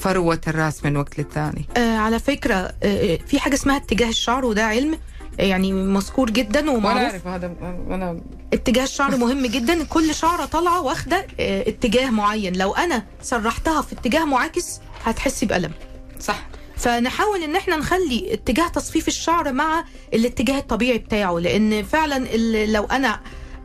فروة 0.00 0.40
الرأس 0.48 0.84
من 0.84 0.96
وقت 0.96 1.18
للتاني 1.18 1.64
آه 1.76 1.96
على 1.96 2.18
فكرة 2.18 2.54
آه 2.54 2.74
آه، 2.82 3.18
في 3.26 3.38
حاجة 3.40 3.54
اسمها 3.54 3.76
اتجاه 3.76 4.08
الشعر 4.08 4.44
وده 4.44 4.64
علم 4.64 4.98
يعني 5.38 5.72
مذكور 5.72 6.30
جدا 6.30 6.70
ومعروف. 6.70 7.02
أعرف 7.02 7.26
هذا 7.26 7.52
أنا 7.90 8.20
اتجاه 8.52 8.84
الشعر 8.84 9.16
مهم 9.16 9.46
جدا. 9.46 9.84
كل 9.84 10.14
شعرة 10.14 10.44
طالعة 10.44 10.80
واخدة 10.80 11.26
آه، 11.40 11.68
اتجاه 11.68 12.10
معين. 12.10 12.56
لو 12.56 12.72
أنا 12.74 13.02
سرحتها 13.22 13.82
في 13.82 13.92
اتجاه 13.92 14.24
معاكس 14.24 14.80
هتحسي 15.04 15.46
بألم. 15.46 15.72
صح. 16.20 16.46
فنحاول 16.76 17.42
إن 17.42 17.56
إحنا 17.56 17.76
نخلي 17.76 18.34
اتجاه 18.34 18.68
تصفيف 18.68 19.08
الشعر 19.08 19.52
مع 19.52 19.84
الاتجاه 20.14 20.58
الطبيعي 20.58 20.98
بتاعه. 20.98 21.38
لأن 21.38 21.82
فعلا 21.82 22.36
لو 22.66 22.84
أنا 22.84 23.20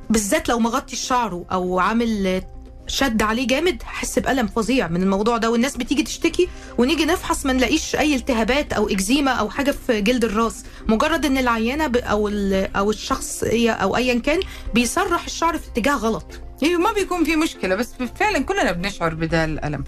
بالذات 0.10 0.50
لو 0.50 0.60
مغطي 0.60 0.94
الشعر 0.94 1.44
أو 1.52 1.80
عامل 1.80 2.42
شد 2.88 3.22
عليه 3.22 3.48
جامد 3.48 3.84
هحس 3.86 4.20
بألم 4.20 4.48
فظيع 4.48 4.88
من 4.88 5.04
الموضوع 5.04 5.38
ده 5.38 5.52
والناس 5.52 5.78
بتيجي 5.78 6.04
تشتكي 6.04 6.48
ونيجي 6.78 7.06
نفحص 7.06 7.46
ما 7.46 7.54
نلاقيش 7.54 7.96
أي 7.96 8.16
التهابات 8.16 8.74
أو 8.74 8.90
إكزيما 8.90 9.32
أو 9.32 9.50
حاجة 9.50 9.72
في 9.72 10.02
جلد 10.02 10.24
الراس. 10.24 10.64
مجرد 10.88 11.26
إن 11.26 11.38
العيانة 11.38 11.92
أو 12.00 12.30
أو 12.76 12.90
الشخص 12.90 13.44
هي 13.44 13.72
أو 13.72 13.96
ايا 13.96 14.20
كان 14.20 14.40
بيسرح 14.74 15.26
الشعر 15.26 15.58
في 15.58 15.68
اتجاه 15.68 15.96
غلط. 15.96 16.26
أيوه 16.64 16.82
ما 16.82 16.92
بيكون 16.92 17.24
في 17.24 17.36
مشكلة 17.36 17.76
بس 17.76 17.90
فعلا 18.20 18.40
كلنا 18.40 18.72
بنشعر 18.72 19.14
بدا 19.14 19.46
الألم. 19.46 19.84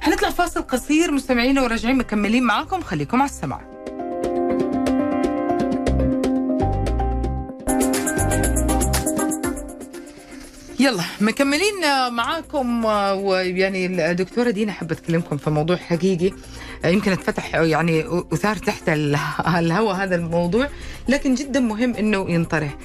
حنطلع 0.00 0.30
فاصل 0.30 0.62
قصير 0.62 1.10
مستمعينا 1.10 1.62
وراجعين 1.62 1.96
مكملين 1.98 2.42
معاكم 2.42 2.82
خليكم 2.82 3.22
على 3.22 3.30
السمع 3.30 3.73
يلا 10.84 11.02
مكملين 11.20 11.74
معاكم 12.12 12.84
ويعني 13.24 14.10
الدكتورة 14.10 14.50
دينا 14.50 14.72
حابه 14.72 14.92
أتكلمكم 14.92 15.36
في 15.36 15.50
موضوع 15.50 15.76
حقيقي. 15.76 16.32
يمكن 16.84 17.12
أتفتح 17.12 17.54
يعني 17.54 18.04
أثار 18.32 18.56
تحت 18.56 18.88
ال- 18.88 19.18
الهواء 19.46 19.96
هذا 19.96 20.14
الموضوع 20.14 20.68
لكن 21.08 21.34
جدا 21.34 21.60
مهم 21.60 21.94
إنه 21.94 22.30
ينطرح. 22.30 22.76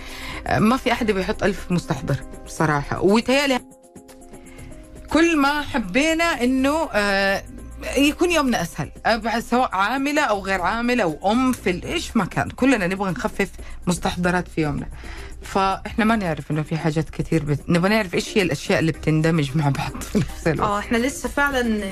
ما 0.57 0.77
في 0.77 0.91
أحد 0.91 1.11
بيحط 1.11 1.43
ألف 1.43 1.71
مستحضر 1.71 2.15
صراحة. 2.47 3.01
ويتهيألي 3.01 3.59
كل 5.09 5.37
ما 5.37 5.61
حبينا 5.61 6.23
إنه 6.43 6.89
آه، 6.93 7.43
يكون 7.97 8.31
يومنا 8.31 8.61
أسهل 8.61 8.91
سواء 9.41 9.69
عاملة 9.75 10.21
أو 10.21 10.39
غير 10.45 10.61
عاملة 10.61 11.03
أو 11.03 11.31
أم 11.31 11.51
في 11.51 11.81
إيش 11.85 12.17
ما 12.17 12.25
كان. 12.25 12.49
كلنا 12.49 12.87
نبغى 12.87 13.11
نخفف 13.11 13.49
مستحضرات 13.87 14.47
في 14.47 14.61
يومنا. 14.61 14.87
فإحنا 15.41 16.05
ما 16.05 16.15
نعرف 16.15 16.51
إنه 16.51 16.61
في 16.61 16.77
حاجات 16.77 17.09
كثير 17.09 17.43
بت... 17.43 17.59
نبغى 17.69 17.89
نعرف 17.89 18.13
إيش 18.15 18.37
هي 18.37 18.41
الأشياء 18.41 18.79
اللي 18.79 18.91
بتندمج 18.91 19.57
مع 19.57 19.69
بعض. 19.69 20.01
في 20.01 20.17
نفس 20.17 20.47
الوقت 20.47 20.69
آه 20.69 20.79
إحنا 20.79 20.97
لسه 20.97 21.29
فعلا 21.29 21.83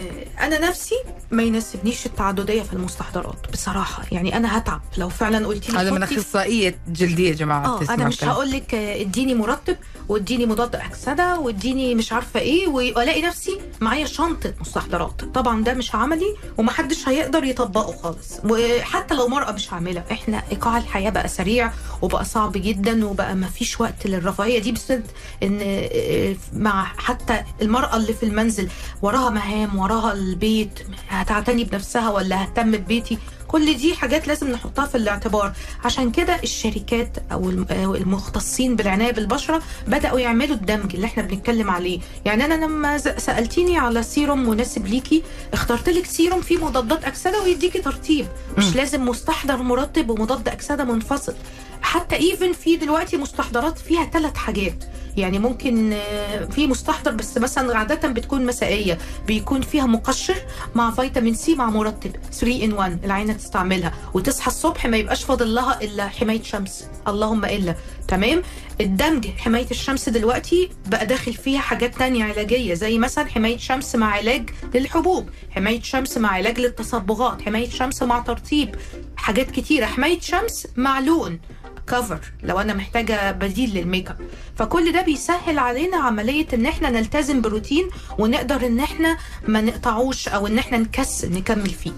أنا 0.42 0.60
نفسي 0.70 0.96
ما 1.32 1.44
يناسبنيش 1.44 2.06
التعددية 2.06 2.62
في 2.62 2.74
المستحضرات 2.74 3.52
بصراحة. 3.54 4.04
يعني 4.12 4.38
أنا 4.38 4.58
هتعب. 4.58 4.82
لو 4.98 5.10
فعلا 5.10 5.48
قلت 5.48 5.70
لي 5.70 5.78
هذا 5.78 5.92
من 5.92 6.04
أخصائية 6.04 6.80
جلدية 6.88 7.30
يا 7.30 7.36
جماعة 7.36 7.66
آه 7.66 7.94
أنا 7.94 8.08
مش. 8.08 8.24
هقول 8.24 8.52
لك 8.52 8.76
آه، 8.76 9.02
إديني 9.02 9.36
مرطب 9.36 9.76
وإديني 10.10 10.46
مضاد 10.46 10.76
أكسدة 10.76 11.40
وإديني 11.40 11.96
مش 11.96 12.14
عارفة 12.14 12.40
إيه 12.40 12.68
وألاقي 12.68 13.22
نفسي 13.22 13.60
معايا 13.82 14.06
شنطة 14.06 14.54
مستحضرات. 14.62 15.22
طبعا 15.34 15.64
ده 15.64 15.74
مش 15.74 15.96
عملي 15.96 16.36
ومحدش 16.58 17.08
هيقدر 17.10 17.44
يطبقه 17.44 17.92
خالص. 17.98 18.40
وحتى 18.44 19.16
لو 19.16 19.28
مرأة 19.28 19.52
مش 19.52 19.74
عاملة 19.74 20.04
إحنا 20.12 20.44
إيقاع 20.52 20.78
الحياة 20.78 21.10
بقى 21.10 21.28
سريع 21.28 21.72
وبقى 22.02 22.26
صعب 22.26 22.52
جدا 22.56 23.06
وبقى 23.06 23.36
ما 23.38 23.48
فيش 23.48 23.82
وقت 23.82 24.08
للرفاهية. 24.08 24.60
دي 24.60 24.72
بسبب 24.72 25.04
إن 25.44 25.60
آه، 25.62 26.36
مع 26.54 26.84
حتى 26.98 27.44
المرأة 27.62 27.98
اللي 27.98 28.14
في 28.14 28.24
المنزل 28.24 28.70
وراها 29.02 29.30
مهام 29.30 29.78
وراها 29.80 30.14
البيت 30.14 30.80
هتعتني 31.10 31.64
بنفسها 31.64 32.10
ولا 32.10 32.44
هتهتم 32.44 32.72
ببيتي؟ 32.72 33.18
كل 33.48 33.78
دي 33.78 33.96
حاجات 33.96 34.28
لازم 34.28 34.52
نحطها 34.52 34.86
في 34.86 34.96
الاعتبار. 34.98 35.54
عشان 35.86 36.12
كده 36.12 36.36
الشركات 36.44 37.18
أو 37.32 37.52
أو 37.72 37.96
المختصين 37.96 38.76
بالعناية 38.76 39.12
بالبشرة 39.12 39.62
بدأوا 39.88 40.20
يعملوا 40.20 40.56
الدمج 40.56 40.96
اللي 40.96 41.06
إحنا 41.08 41.24
بنتكلم 41.24 41.70
عليه. 41.70 42.00
يعني 42.26 42.46
أنا 42.46 42.66
لما 42.66 42.98
سألتيني 42.98 43.78
على 43.78 44.04
سيروم 44.04 44.50
مناسب 44.50 44.88
ليكي 44.88 45.24
اخترت 45.54 45.90
لك 45.90 46.06
سيروم 46.06 46.42
فيه 46.42 46.58
مضادات 46.66 47.04
أكسدة 47.06 47.44
ويديكي 47.44 47.80
ترطيب. 47.80 48.28
مش 48.58 48.76
لازم 48.76 49.06
مستحضر 49.06 49.58
مرطب 49.58 50.10
ومضاد 50.10 50.48
أكسدة 50.48 50.84
منفصل. 50.84 51.34
حتى 51.82 52.16
even 52.16 52.54
في 52.54 52.76
دلوقتي 52.76 53.18
مستحضرات 53.18 53.78
فيها 53.78 54.06
ثلاث 54.06 54.36
حاجات. 54.36 54.84
يعني 55.18 55.40
ممكن 55.40 55.94
آه، 55.94 56.46
في 56.46 56.68
مستحضر 56.68 57.12
بس 57.12 57.38
مثلا 57.38 57.78
عادة 57.78 58.08
بتكون 58.10 58.46
مسائية 58.46 58.98
بيكون 59.28 59.62
فيها 59.62 59.86
مقشر 59.86 60.36
مع 60.76 60.92
فيتامين 60.92 61.34
سي 61.36 61.56
مع 61.56 61.70
مرطب 61.70 62.12
3 62.32 62.64
in 62.66 62.74
1 62.74 63.06
العيانة 63.06 63.34
تستعملها 63.34 63.94
وتصحى 64.14 64.48
الصبح 64.48 64.86
ما 64.86 64.98
يبقاش 64.98 65.24
فاضل 65.24 65.56
لها 65.56 65.82
إلا 65.82 66.08
حماية 66.08 66.44
شمس 66.44 66.86
اللهم 67.08 67.46
إلا. 67.46 67.76
تمام؟ 68.08 68.42
الدمج 68.82 69.28
حماية 69.28 69.68
الشمس 69.72 70.10
دلوقتي 70.10 70.70
بقى 70.88 71.06
داخل 71.06 71.34
فيها 71.34 71.60
حاجات 71.60 71.96
تانية 71.96 72.24
علاجية 72.24 72.74
زي 72.74 72.98
مثلا 72.98 73.26
حماية 73.26 73.58
شمس 73.58 73.96
مع 73.96 74.08
علاج 74.12 74.50
للحبوب 74.76 75.30
حماية 75.52 75.82
شمس 75.82 76.18
مع 76.18 76.30
علاج 76.30 76.60
للتصبغات 76.60 77.42
حماية 77.42 77.70
شمس 77.70 78.04
مع 78.04 78.20
ترطيب 78.20 78.76
حاجات 79.16 79.52
كتيرة. 79.52 79.86
حماية 79.86 80.20
شمس 80.20 80.68
مع 80.76 81.00
لون. 81.00 81.40
كفر 81.88 82.20
لو 82.44 82.60
أنا 82.60 82.74
محتاجة 82.74 83.32
بديل 83.32 83.70
للميك 83.78 84.10
اب 84.10 84.18
فكل 84.58 84.92
ده 84.92 85.02
بيسهل 85.02 85.60
علينا 85.60 85.98
عملية 85.98 86.48
إن 86.54 86.66
إحنا 86.66 86.90
نلتزم 86.90 87.42
بروتين 87.42 87.88
ونقدر 88.18 88.66
إن 88.66 88.80
إحنا 88.80 89.18
ما 89.48 89.62
نقطعوش 89.62 90.28
أو 90.28 90.48
إن 90.48 90.58
إحنا 90.58 90.78
نكسل 90.78 91.34
نكمل 91.34 91.70
فيه. 91.70 91.92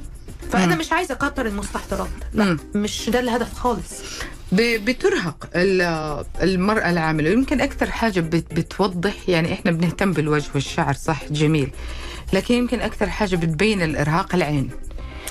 فأنا 0.51 0.73
مم. 0.73 0.79
مش 0.79 0.91
عايزة 0.91 1.13
أكتر 1.13 1.45
المستحضرات. 1.45 2.09
لا 2.33 2.45
مم. 2.45 2.57
مش 2.75 3.09
ده 3.09 3.19
الهدف 3.19 3.53
خالص. 3.53 4.01
بترهق 4.51 5.49
ال- 5.55 6.25
المرأة 6.41 6.89
العاملة 6.89 7.29
يمكن 7.29 7.61
أكثر 7.61 7.91
حاجة 7.91 8.19
بت- 8.19 8.53
بتوضح 8.53 9.13
يعني 9.27 9.53
إحنا 9.53 9.71
بنهتم 9.71 10.13
بالوجه 10.13 10.49
والشعر 10.55 10.93
صح؟ 10.93 11.23
جميل. 11.31 11.71
لكن 12.33 12.53
يمكن 12.55 12.81
أكثر 12.81 13.09
حاجة 13.09 13.35
بتبين 13.35 13.81
الإرهاق 13.81 14.35
العين. 14.35 14.69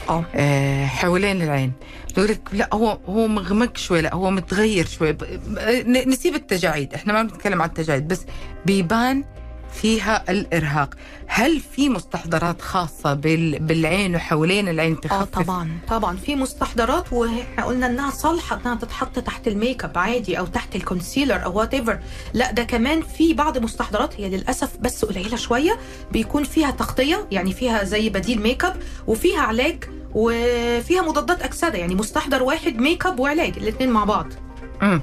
آه 0.09 0.25
آه، 0.35 0.87
حوالين 0.87 1.43
العين. 1.43 1.73
يقول 2.17 2.29
لك 2.31 2.41
لا 2.53 2.69
هو 2.73 2.99
هو 3.09 3.29
مغمق 3.29 3.77
شوي 3.77 4.01
لا 4.01 4.15
هو 4.15 4.31
متغير 4.31 4.87
شوي. 4.87 5.17
نسيب 5.87 6.35
التجاعيد. 6.35 6.95
إحنا 6.95 7.13
ما 7.13 7.23
بنتكلم 7.23 7.63
عن 7.63 7.69
التجاعيد 7.69 8.09
بس 8.09 8.21
بيبان 8.67 9.25
فيها 9.73 10.25
الإرهاق. 10.31 10.95
هل 11.27 11.61
في 11.61 11.89
مستحضرات 11.89 12.63
خاصة 12.63 13.15
بال... 13.15 13.59
بالعين 13.59 14.15
وحوالين 14.17 14.69
العين 14.69 14.93
آه 14.93 15.01
تخفف؟ 15.01 15.29
طبعا 15.43 15.79
طبعا. 15.89 16.17
في 16.17 16.37
مستحضرات 16.37 17.13
وإحنا 17.13 17.65
قلنا 17.65 17.87
إنها 17.87 18.11
صالحة 18.11 18.61
إنها 18.61 18.75
تتحط 18.75 19.19
تحت 19.19 19.49
الميك 19.49 19.85
أب 19.85 19.99
عادي 19.99 20.39
أو 20.39 20.47
تحت 20.47 20.77
ال 20.77 20.83
concealer 20.83 21.45
أو 21.45 21.59
whatever 21.59 21.99
لا 22.35 22.53
ده 22.53 22.63
كمان 22.63 23.03
في 23.03 23.35
بعض 23.35 23.59
مستحضرات 23.59 24.21
هي 24.21 24.29
للأسف 24.29 24.77
بس 24.81 25.05
قليلة 25.05 25.37
شوية 25.37 25.79
بيكون 26.13 26.45
فيها 26.45 26.71
تغطية 26.71 27.27
يعني 27.33 27.53
فيها 27.53 27.85
زي 27.85 28.11
بديل 28.11 28.43
make 28.43 28.65
up 28.65 28.77
وفيها 29.07 29.41
علاج 29.41 29.85
وفيها 30.15 31.03
مضادات 31.03 31.43
أكسدة 31.43 31.79
يعني 31.79 31.95
مستحضر 31.95 32.43
واحد 32.43 32.77
make 32.77 33.07
up 33.07 33.21
وعلاج 33.21 33.53
الاثنين 33.57 33.91
مع 33.91 34.05
بعض. 34.05 34.27
مم. 34.83 35.03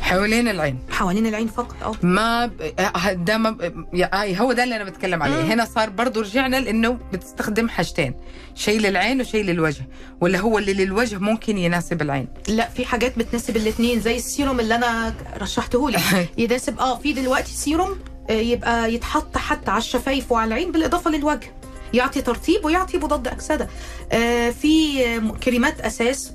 حوالين 0.00 0.48
العين. 0.48 0.78
حوالين 0.90 1.26
العين 1.26 1.46
فقط 1.46 1.76
آه. 1.82 2.06
ما 2.06 2.46
ب... 2.46 2.52
آه، 2.78 3.12
ده 3.12 3.38
ما 3.38 3.50
ب... 3.50 3.84
يا- 3.92 4.22
آه، 4.22 4.34
هو 4.36 4.52
ده 4.52 4.64
اللي 4.64 4.76
أنا 4.76 4.84
بتكلم 4.84 5.22
عليه. 5.22 5.42
مم. 5.42 5.50
هنا 5.50 5.64
صار 5.64 5.90
برضو 5.90 6.20
رجعنا 6.20 6.56
لإنه 6.60 6.98
بتستخدم 7.12 7.68
حاجتين 7.68 8.14
شيء 8.54 8.80
للعين 8.80 9.20
وشيء 9.20 9.44
للوجه 9.44 9.88
ولا 10.20 10.38
هو 10.38 10.58
اللي 10.58 10.72
للوجه 10.74 11.18
ممكن 11.18 11.58
يناسب 11.58 12.02
العين. 12.02 12.28
لا 12.48 12.68
في 12.68 12.84
حاجات 12.84 13.18
بتناسب 13.18 13.56
الاثنين 13.56 14.00
زي 14.00 14.16
السيروم 14.16 14.60
اللي 14.60 14.74
أنا 14.74 15.14
رشحته 15.40 15.90
لك. 15.90 16.00
يناسب 16.38 16.78
آه 16.78 16.98
في 16.98 17.12
دلوقتي 17.12 17.52
سيروم 17.52 17.98
آه، 18.30 18.32
يبقى 18.32 18.94
يتحط 18.94 19.36
حتى 19.38 19.70
على 19.70 19.78
الشفايف 19.78 20.32
وعلى 20.32 20.48
العين 20.48 20.72
بالإضافة 20.72 21.10
للوجه. 21.10 21.52
يعطي 21.94 22.22
ترطيب 22.22 22.64
ويعطي 22.64 22.98
مضاد 22.98 23.28
أكسدة. 23.28 23.68
آه، 24.12 24.50
في 24.50 24.98
كريمات 25.42 25.80
أساس 25.80 26.32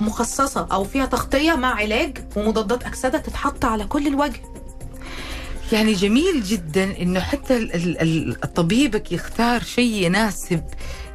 مخصصة 0.00 0.68
أو 0.72 0.84
فيها 0.84 1.06
تغطية 1.06 1.52
مع 1.54 1.74
علاج 1.74 2.18
ومضادات 2.36 2.82
أكسدة 2.82 3.18
تتحط 3.18 3.64
على 3.64 3.84
كل 3.84 4.06
الوجه. 4.06 4.40
يعني 5.72 5.92
جميل 5.92 6.42
جدا 6.42 7.00
إنه 7.02 7.20
حتى 7.20 7.56
ال- 7.56 7.74
ال- 7.74 8.00
ال- 8.00 8.54
طبيبك 8.54 9.12
يختار 9.12 9.62
شيء 9.62 9.92
يناسب 9.94 10.64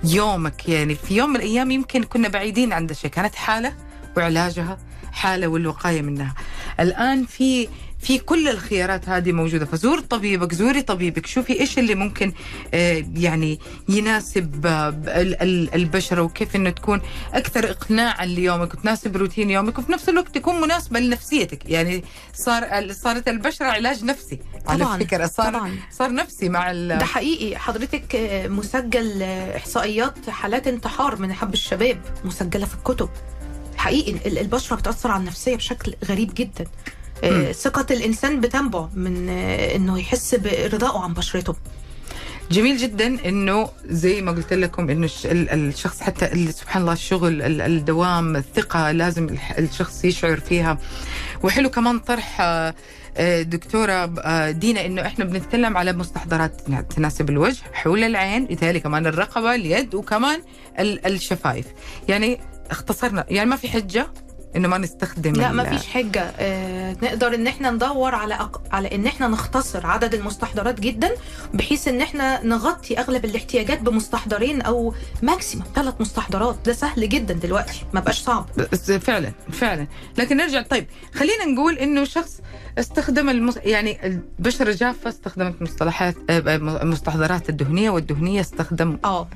يومك. 0.03 0.69
يعني 0.69 0.95
في 0.95 1.15
يوم 1.15 1.29
من 1.29 1.35
الأيام 1.35 1.71
يمكن 1.71 2.03
كنا 2.03 2.27
بعيدين 2.27 2.73
عن 2.73 2.85
ده 2.87 2.91
الشيء 2.91 3.09
كانت 3.11 3.35
حالة 3.35 3.73
وعلاجها 4.17 4.77
حالة 5.11 5.47
والوقاية 5.47 6.01
منها. 6.01 6.33
الآن 6.79 7.25
في 7.25 7.67
في 8.07 8.19
كل 8.19 8.47
الخيارات 8.47 9.09
هذه 9.09 9.31
موجودة. 9.31 9.65
فزور 9.65 9.99
طبيبك 9.99 10.53
زوري 10.53 10.81
طبيبك. 10.81 11.25
شوفي 11.25 11.59
إيش 11.59 11.79
اللي 11.79 11.95
ممكن 11.95 12.33
آه، 12.73 13.05
يعني 13.15 13.59
يناسب 13.89 14.65
آه، 14.65 14.89
ال- 14.89 15.41
ال- 15.41 15.73
البشرة 15.73 16.21
وكيف 16.21 16.55
إنه 16.55 16.69
تكون 16.69 17.01
أكثر 17.33 17.69
اقناعا 17.69 18.25
ليومك 18.25 18.73
وتناسب 18.73 19.17
روتين 19.17 19.49
يومك 19.49 19.79
وفي 19.79 19.91
نفس 19.91 20.09
الوقت 20.09 20.35
تكون 20.35 20.61
مناسبة 20.61 20.99
لنفسيتك. 20.99 21.69
يعني 21.69 22.03
صار 22.33 22.91
صارت 22.91 23.27
البشرة 23.27 23.65
علاج 23.65 24.03
نفسي. 24.03 24.39
على 24.67 24.83
طبعاً، 24.85 24.97
فكرة 24.99 25.27
صار 25.27 25.53
طبعاً. 25.53 25.75
صار 25.91 26.13
نفسي 26.13 26.49
مع 26.49 26.71
ال 26.71 26.87
ده 26.87 27.05
حقيقي. 27.05 27.57
حضرتك 27.59 28.15
آه، 28.15 28.47
مسجل 28.47 29.23
إحصائيات 29.55 30.29
حالات 30.29 30.67
انتحار 30.67 31.15
من 31.21 31.33
حب 31.33 31.53
الشباب 31.53 32.01
مسجلة 32.25 32.65
في 32.65 32.75
الكتب. 32.75 33.09
حقيقي 33.77 34.11
ال- 34.11 34.37
البشرة 34.39 34.75
بتأثر 34.75 35.11
على 35.11 35.19
النفسية 35.19 35.55
بشكل 35.55 35.93
غريب 36.05 36.33
جدا. 36.33 36.65
ثقة 37.51 37.85
الإنسان 37.93 38.41
بتنبع 38.41 38.87
من 38.95 39.29
آه، 39.29 39.75
إنه 39.75 39.99
يحس 39.99 40.35
برضائه 40.35 40.99
عن 40.99 41.13
بشرته. 41.13 41.55
جميل 42.51 42.77
جدا 42.77 43.05
إنه 43.29 43.69
زي 43.85 44.21
ما 44.21 44.31
قلت 44.31 44.53
لكم 44.53 44.89
إنه 44.89 45.05
الش- 45.05 45.25
ال- 45.25 45.49
الشخص 45.49 46.01
حتى 46.01 46.51
سبحان 46.51 46.81
الله 46.81 46.93
الشغل 46.93 47.41
ال- 47.41 47.61
الدوام 47.61 48.35
الثقة 48.35 48.91
لازم 48.91 49.35
الشخص 49.57 50.05
يشعر 50.05 50.39
فيها. 50.39 50.77
وحلو 51.43 51.69
كمان 51.69 51.99
طرح 51.99 52.41
آه، 52.41 52.75
آه، 53.17 53.41
دكتورة 53.41 54.13
آه، 54.21 54.51
دينا 54.51 54.85
إنه 54.85 55.01
إحنا 55.01 55.25
بنتكلم 55.25 55.77
على 55.77 55.93
مستحضرات 55.93 56.61
تناسب 56.95 57.29
الوجه 57.29 57.61
حول 57.73 58.03
العين 58.03 58.45
بالتالي 58.45 58.79
كمان 58.79 59.07
الرقبة 59.07 59.55
اليد 59.55 59.95
وكمان 59.95 60.41
ال- 60.79 61.05
الشفايف. 61.05 61.65
يعني 62.09 62.39
اختصرنا 62.71 63.25
يعني 63.29 63.49
ما 63.49 63.55
في 63.55 63.67
حجة؟ 63.67 64.07
إنه 64.55 64.67
ما 64.67 64.77
نستخدم 64.77 65.33
لا 65.33 65.51
ما 65.51 65.63
فيش 65.63 65.87
حجة. 65.87 66.21
آه 66.39 66.95
نقدر 67.03 67.35
إن 67.35 67.47
إحنا 67.47 67.71
ندور 67.71 68.15
على 68.15 68.33
أق... 68.33 68.61
على 68.71 68.95
إن 68.95 69.05
إحنا 69.07 69.27
نختصر 69.27 69.87
عدد 69.87 70.13
المستحضرات 70.13 70.79
جدا 70.79 71.11
بحيث 71.53 71.87
إن 71.87 72.01
إحنا 72.01 72.45
نغطي 72.45 72.99
أغلب 72.99 73.25
الاحتياجات 73.25 73.81
بمستحضرين 73.81 74.61
أو 74.61 74.93
maximum 75.21 75.63
ثلاث 75.75 75.93
مستحضرات. 75.99 76.57
ده 76.65 76.73
سهل 76.73 77.09
جدا 77.09 77.33
دلوقتي 77.33 77.85
ما 77.93 77.99
بقاش 77.99 78.19
صعب. 78.21 78.45
بس 78.71 78.91
فعلا 78.91 79.31
فعلا. 79.51 79.87
لكن 80.17 80.37
نرجع 80.37 80.61
طيب 80.61 80.87
خلينا 81.13 81.45
نقول 81.45 81.77
إنه 81.77 82.03
شخص 82.03 82.41
استخدم 82.77 83.29
المس... 83.29 83.57
يعني 83.57 84.05
البشرة 84.07 84.71
جافة 84.71 85.09
استخدمت 85.09 85.61
مصطلحات 85.61 86.15
آه، 86.29 86.55
المستحضرات 86.55 87.49
الدهنية 87.49 87.89
والدهنية 87.89 88.41
استخدم. 88.41 88.97
آه. 89.05 89.27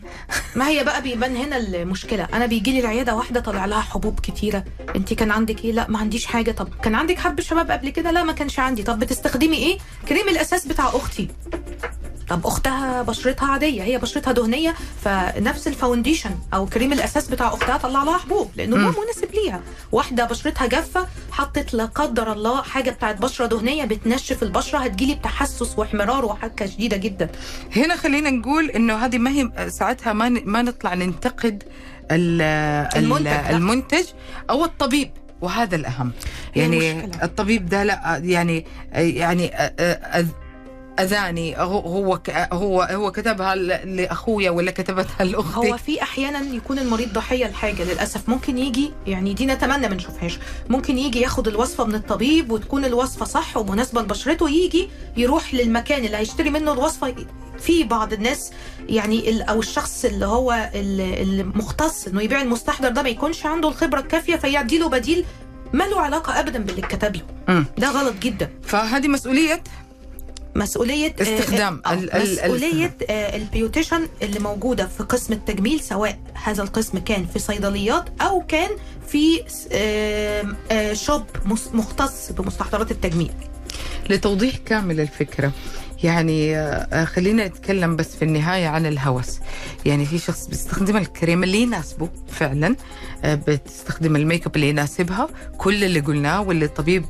ما 0.55 0.67
هي 0.67 0.83
بقى 0.83 1.01
بيبان 1.01 1.35
هنا 1.35 1.57
المشكلة. 1.57 2.27
أنا 2.33 2.45
بيجي 2.45 2.71
لي 2.71 2.79
العيادة 2.79 3.15
واحدة 3.15 3.39
طالع 3.39 3.65
لها 3.65 3.81
حبوب 3.81 4.19
كتيرة. 4.19 4.63
انت 5.01 5.13
كان 5.13 5.31
عندك 5.31 5.65
إيه؟ 5.65 5.71
لا 5.71 5.85
ما 5.89 5.99
عنديش 5.99 6.25
حاجة. 6.25 6.51
طب 6.51 6.67
كان 6.83 6.95
عندك 6.95 7.19
حب 7.19 7.41
شباب 7.41 7.71
قبل 7.71 7.89
كده؟ 7.89 8.11
لا 8.11 8.23
ما 8.23 8.33
كانش 8.33 8.59
عندي. 8.59 8.83
طب 8.83 8.99
بتستخدمي 8.99 9.57
إيه؟ 9.57 9.77
كريم 10.09 10.29
الأساس 10.29 10.67
بتاع 10.67 10.87
أختي. 10.87 11.27
طب 12.29 12.47
أختها 12.47 13.01
بشرتها 13.01 13.47
عادية 13.51 13.83
هي 13.83 13.97
بشرتها 13.97 14.33
دهنية 14.33 14.75
فنفس 15.03 15.67
الفاونديشن 15.67 16.31
أو 16.53 16.65
كريم 16.65 16.93
الأساس 16.93 17.27
بتاع 17.27 17.47
أختها 17.47 17.77
طلع 17.77 18.03
لها 18.03 18.17
حبوب 18.17 18.51
لأنه. 18.55 18.75
هو 18.75 19.03
مناسب 19.03 19.33
ليها. 19.33 19.61
واحدة 19.91 20.25
بشرتها 20.25 20.67
جافة 20.67 21.07
حطت 21.31 21.73
لا 21.73 21.85
قدر 21.85 22.31
الله 22.31 22.61
حاجة 22.61 22.89
بتاعت 22.89 23.21
بشرة 23.21 23.45
دهنية 23.45 23.85
بتنشف 23.85 24.43
البشرة 24.43 24.79
هتجيلي 24.79 25.15
بتحسس 25.15 25.79
واحمرار 25.79 26.25
وحكه 26.25 26.65
شديدة 26.65 26.97
جدا. 26.97 27.29
هنا 27.75 27.95
خلينا 27.95 28.29
نقول 28.29 28.69
إنه 28.69 28.95
هذه 28.95 29.17
ما 29.17 29.31
هي 29.31 29.69
ساعتها 29.69 30.13
ما 30.13 30.29
ما 30.29 30.61
نطلع 30.61 30.93
ننتقد 30.93 31.63
المنتج، 32.11 33.17
ال- 33.17 33.23
لا. 33.23 33.49
المنتج 33.49 34.03
أو 34.49 34.65
الطبيب 34.65 35.09
وهذا 35.41 35.75
الأهم 35.75 36.11
يعني 36.55 36.91
المشكلة. 36.91 37.23
الطبيب 37.23 37.65
ده 37.69 37.83
لا 37.83 38.21
يعني 38.23 38.65
يعني 38.93 39.51
أذاني. 41.03 41.57
هو 41.57 41.79
هو 41.79 42.19
هو 42.53 42.81
هو 42.81 43.11
كتبها 43.11 43.55
لأخويا 43.85 44.49
ولا 44.51 44.71
كتبتها 44.71 45.23
لأختي؟ 45.25 45.71
هو 45.71 45.77
في 45.77 46.01
أحيانا 46.01 46.55
يكون 46.55 46.79
المريض 46.79 47.13
ضحية 47.13 47.45
لحاجة 47.47 47.83
للأسف. 47.83 48.29
ممكن 48.29 48.57
يجي 48.57 48.91
يعني 49.07 49.33
دي 49.33 49.45
نتمنى 49.45 49.87
ما 49.89 49.95
نشوفهاش. 49.95 50.39
ممكن 50.69 50.97
يجي 50.97 51.21
ياخد 51.21 51.47
الوصفة 51.47 51.85
من 51.85 51.95
الطبيب 51.95 52.51
وتكون 52.51 52.85
الوصفة 52.85 53.25
صح 53.25 53.57
ومناسبة 53.57 54.01
لبشرته 54.01 54.49
يجي 54.49 54.89
يروح 55.17 55.53
للمكان 55.53 56.05
اللي 56.05 56.17
هيشتري 56.17 56.49
منه 56.49 56.73
الوصفة. 56.73 57.15
في 57.59 57.83
بعض 57.83 58.13
الناس 58.13 58.51
يعني 58.89 59.41
أو 59.49 59.59
الشخص 59.59 60.05
اللي 60.05 60.25
هو 60.25 60.69
ال- 60.75 61.39
المختص 61.41 62.07
إنه 62.07 62.21
يبيع 62.21 62.41
المستحضر 62.41 62.89
ده 62.89 63.01
ما 63.03 63.09
يكونش 63.09 63.45
عنده 63.45 63.69
الخبرة 63.69 63.99
الكافية 63.99 64.35
فيدي 64.35 64.77
له 64.77 64.89
بديل 64.89 65.25
ما 65.73 65.83
له 65.83 66.01
علاقة 66.01 66.39
ابدا 66.39 66.59
باللي 66.59 66.81
اتكتب 66.85 67.15
له. 67.15 67.63
ده 67.77 67.89
غلط 67.91 68.13
جدا. 68.21 68.49
فهذه 68.63 69.07
مسؤولية 69.07 69.63
مسؤولية 70.55 71.15
آه، 71.19 71.21
استخدام 71.21 71.81
آه، 71.85 71.93
ال- 71.93 72.13
ال- 72.13 72.31
مسؤولية 72.33 72.97
آه، 73.09 73.35
البيوتيشن 73.37 74.07
اللي 74.21 74.39
موجودة 74.39 74.87
في 74.87 75.03
قسم 75.03 75.33
التجميل 75.33 75.79
سواء 75.79 76.19
هذا 76.43 76.63
القسم 76.63 76.97
كان 76.97 77.25
في 77.25 77.39
صيدليات 77.39 78.05
أو 78.21 78.41
كان 78.47 78.69
في 79.07 79.43
آه، 79.71 80.45
آه، 80.71 80.93
شوب 80.93 81.23
مختص 81.73 82.31
بمستحضرات 82.31 82.91
التجميل. 82.91 83.31
لتوضيح 84.09 84.55
كامل 84.57 84.99
الفكرة. 84.99 85.51
يعني 86.03 86.57
آه، 86.57 87.05
خلينا 87.05 87.47
نتكلم 87.47 87.95
بس 87.95 88.15
في 88.15 88.25
النهاية 88.25 88.67
عن 88.67 88.85
الهوس. 88.85 89.39
يعني 89.85 90.05
في 90.05 90.19
شخص 90.19 90.47
بيستخدم 90.47 90.97
الكريم 90.97 91.43
اللي 91.43 91.61
يناسبه 91.61 92.09
فعلا 92.27 92.75
آه، 93.23 93.35
بتستخدم 93.35 94.15
الميك 94.15 94.45
اب 94.45 94.55
اللي 94.55 94.69
يناسبها 94.69 95.29
كل 95.57 95.83
اللي 95.83 95.99
قلناه 95.99 96.41
واللي 96.41 96.65
الطبيب 96.65 97.05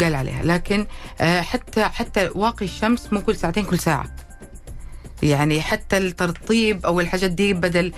قال 0.00 0.14
عليها. 0.14 0.42
لكن 0.42 0.86
آه، 1.20 1.40
حتى 1.40 1.84
حتى 1.84 2.30
واقي 2.34 2.64
الشمس 2.64 3.12
مو 3.12 3.20
كل 3.20 3.36
ساعتين 3.36 3.64
كل 3.64 3.78
ساعة. 3.78 4.16
يعني 5.22 5.60
حتى 5.62 5.96
الترطيب 5.96 6.86
أو 6.86 7.00
الحاجات 7.00 7.30
دي 7.30 7.52
بدل 7.52 7.92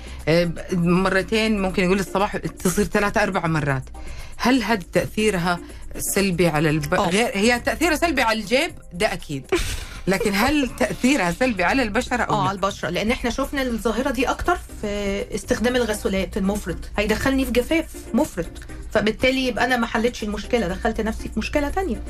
مرتين 0.72 1.62
ممكن 1.62 1.84
يقول 1.84 2.01
الصباح 2.01 2.36
تصير 2.36 2.84
ثلاثة 2.84 3.22
أربع 3.22 3.47
مرات. 3.47 3.84
هل 4.36 4.62
هذا 4.62 4.82
تأثيرها 4.93 5.59
سلبي 5.99 6.49
على 6.49 6.70
الب... 6.70 6.95
أوه. 6.95 7.09
غير 7.09 7.30
هي 7.34 7.61
تأثيرها 7.61 7.97
سلبي 7.97 8.22
على 8.22 8.40
الجيب؟ 8.40 8.70
ده 8.93 9.12
أكيد. 9.12 9.47
لكن 10.07 10.34
هل 10.34 10.70
تأثيرها 10.78 11.30
سلبي 11.30 11.64
على 11.64 11.82
البشره 11.82 12.22
أو 12.22 12.34
آه؟ 12.34 12.42
على 12.48 12.57
البشره 12.57 12.88
لأن 12.90 13.11
إحنا 13.11 13.30
شفنا 13.30 13.62
الظاهرة 13.62 14.11
دي 14.11 14.30
أكتر 14.30 14.59
في 14.80 15.24
استخدام 15.34 15.76
الغسولات 15.76 16.36
المفرط. 16.36 16.78
هيدخلني 16.98 17.44
في 17.44 17.50
جفاف 17.50 17.86
مفرط. 18.14 18.50
فبالتالي 18.92 19.46
يبقى 19.46 19.64
أنا 19.64 19.76
ما 19.76 19.86
حلتش 19.86 20.22
المشكلة 20.22 20.68
دخلت 20.68 21.00
نفسي 21.00 21.28
في 21.28 21.38
مشكلة 21.38 21.68
تانية. 21.68 22.03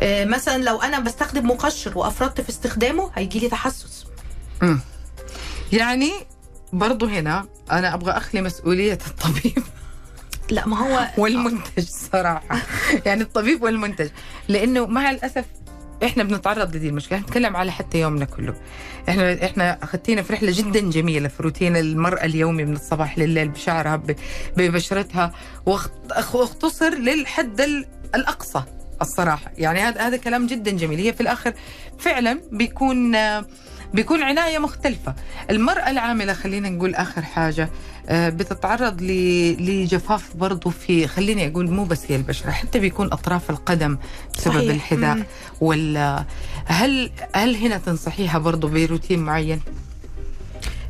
آه، 0.00 0.24
مثلا 0.24 0.62
لو 0.62 0.82
أنا 0.82 0.98
بستخدم 0.98 1.50
مقشر 1.50 1.98
وأفرطت 1.98 2.40
في 2.40 2.48
استخدامه 2.48 3.10
هيجي 3.14 3.38
لي 3.38 3.48
تحسس. 3.48 4.06
مم. 4.62 4.80
يعني 5.72 6.12
برضو 6.72 7.06
هنا 7.06 7.46
أنا 7.70 7.94
أبغى 7.94 8.12
أخلي 8.12 8.42
مسؤولية 8.42 8.98
الطبيب. 9.06 9.62
لا 10.50 10.66
ما 10.66 10.78
هو 10.78 11.08
والمنتج 11.18 11.84
صراحة. 12.12 12.62
يعني 13.06 13.22
الطبيب 13.22 13.62
والمنتج. 13.62 14.08
لأنه 14.48 14.86
مع 14.86 15.10
الأسف 15.10 15.44
إحنا 16.04 16.22
بنتعرض 16.22 16.76
لدي 16.76 16.88
المشكلة 16.88 17.18
نتكلم 17.18 17.56
على 17.56 17.72
حتى 17.72 18.00
يومنا 18.00 18.24
كله. 18.24 18.54
إحنا 19.08 19.44
إحنا 19.44 19.78
أخذتينا 19.82 20.22
في 20.22 20.32
رحلة 20.32 20.52
جدا 20.54 20.80
جميلة 20.90 21.28
في 21.28 21.42
روتين 21.42 21.76
المرأة 21.76 22.24
اليومي 22.24 22.64
من 22.64 22.72
الصباح 22.76 23.18
لليل 23.18 23.48
بشعرها 23.48 24.02
ببشرتها 24.56 25.32
واخت- 25.66 26.34
واختصر 26.34 26.94
للحد 26.94 27.60
ال- 27.60 27.86
الأقصى 28.14 28.62
الصراحة. 29.02 29.52
يعني 29.58 29.80
هذا 29.80 30.00
هذا 30.00 30.16
كلام 30.16 30.46
جدا 30.46 30.70
جميل. 30.70 30.98
هي 30.98 31.12
في 31.12 31.20
الآخر 31.20 31.52
فعلا 31.98 32.40
بيكون 32.52 33.12
بيكون 33.94 34.22
عناية 34.22 34.58
مختلفة 34.58 35.14
المرأة 35.50 35.90
العاملة 35.90 36.32
خلينا 36.32 36.68
نقول 36.70 36.94
آخر 36.94 37.22
حاجة 37.22 37.70
آه، 38.08 38.28
بتتعرض 38.28 39.02
لجفاف 39.02 40.36
برضو 40.36 40.70
في 40.70 41.06
خليني 41.06 41.46
أقول 41.48 41.70
مو 41.70 41.84
بس 41.84 42.02
هي 42.08 42.16
البشرة 42.16 42.50
حتى 42.50 42.78
بيكون 42.78 43.12
أطراف 43.12 43.50
القدم 43.50 43.98
بسبب 44.38 44.54
صحيح. 44.54 44.74
الحذاء 44.74 45.14
مم. 45.14 45.24
ولا 45.60 46.24
هل 46.66 47.10
هل 47.34 47.56
هنا 47.56 47.78
تنصحيها 47.78 48.38
برضو 48.38 48.68
بروتين 48.68 49.18
معين 49.18 49.60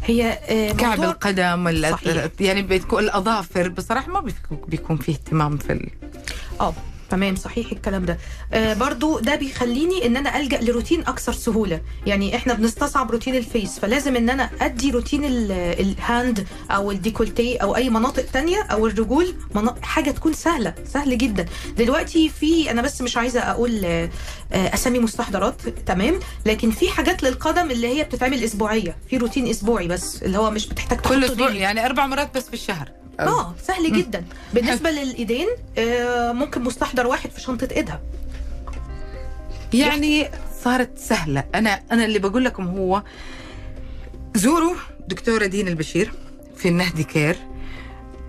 هي 0.05 0.38
آه، 0.48 0.72
كعب 0.72 1.03
القدم 1.03 1.66
ولا. 1.66 1.96
يعني 2.40 2.62
بتكون 2.62 3.03
الأظافر 3.03 3.68
بصراحة 3.68 4.09
ما 4.12 4.20
بيكون- 4.20 4.59
بيكون 4.68 4.96
فيه 4.96 5.12
اهتمام 5.12 5.57
في 5.57 5.72
ال... 5.72 5.90
آه 6.61 6.74
تمام 7.11 7.36
صحيح 7.36 7.72
الكلام 7.72 8.04
ده. 8.04 8.18
آه 8.52 8.74
برضو 8.74 9.18
ده 9.18 9.34
بيخليني 9.34 10.06
إن 10.06 10.16
أنا 10.16 10.36
ألجأ 10.38 10.61
لروتين 10.61 11.00
أكثر 11.00 11.32
سهولة. 11.32 11.80
يعني 12.06 12.36
إحنا 12.36 12.54
بنستصعب 12.54 13.11
روتين 13.11 13.34
ال 13.34 13.43
face 13.43 13.78
فلازم 13.78 14.16
إن 14.16 14.30
أنا 14.30 14.50
أدي 14.61 14.90
روتين 14.90 15.24
ال- 15.24 15.52
hand 15.53 16.46
أو 16.70 16.90
ال 16.90 16.97
décolleté 16.97 17.57
أو 17.56 17.76
أي 17.76 17.90
مناطق 17.90 18.24
تانية 18.32 18.62
أو 18.62 18.86
الرجول 18.86 19.34
حاجة 19.82 20.11
تكون 20.11 20.32
سهلة 20.32 20.74
سهل 20.92 21.18
جدا. 21.18 21.46
دلوقتي 21.78 22.28
في 22.28 22.70
أنا 22.70 22.82
بس 22.82 23.02
مش 23.02 23.16
عايزة 23.16 23.40
أقول 23.40 23.84
آه، 23.84 24.11
أسامي 24.52 24.98
مستحضرات 24.98 25.54
تمام 25.86 26.14
لكن 26.46 26.70
في 26.70 26.90
حاجات 26.90 27.22
للقدم 27.22 27.70
اللي 27.70 27.86
هي 27.98 28.04
بتتعمل 28.04 28.44
أسبوعية. 28.44 28.96
في 29.11 29.16
روتين 29.16 29.46
أسبوعي 29.48 29.88
بس 29.88 30.22
اللي 30.22 30.38
هو 30.38 30.50
مش 30.50 30.66
بتحتاج 30.68 31.00
كل 31.00 31.24
أسبوع. 31.24 31.50
يعني 31.50 31.86
أربع 31.86 32.06
مرات 32.06 32.36
بس 32.36 32.46
في 32.46 32.54
الشهر. 32.54 32.99
آه 33.28 33.54
سهل 33.62 33.92
جدا. 33.92 34.24
بالنسبة 34.54 34.90
للإيدين 34.90 35.48
آه 35.78 36.32
ممكن 36.32 36.62
مستحضر 36.62 37.06
واحد 37.06 37.30
في 37.30 37.40
شنطة 37.40 37.68
إيدها. 37.76 38.00
يعني 39.74 40.30
صارت 40.64 40.98
سهلة. 40.98 41.44
أنا 41.54 41.82
أنا 41.92 42.04
اللي 42.04 42.18
بقول 42.18 42.44
لكم 42.44 42.66
هو 42.66 43.02
زوروا 44.34 44.74
دكتورة 45.08 45.46
دين 45.46 45.68
البشير 45.68 46.12
في 46.56 46.68
النهدي 46.68 47.04
كير 47.04 47.36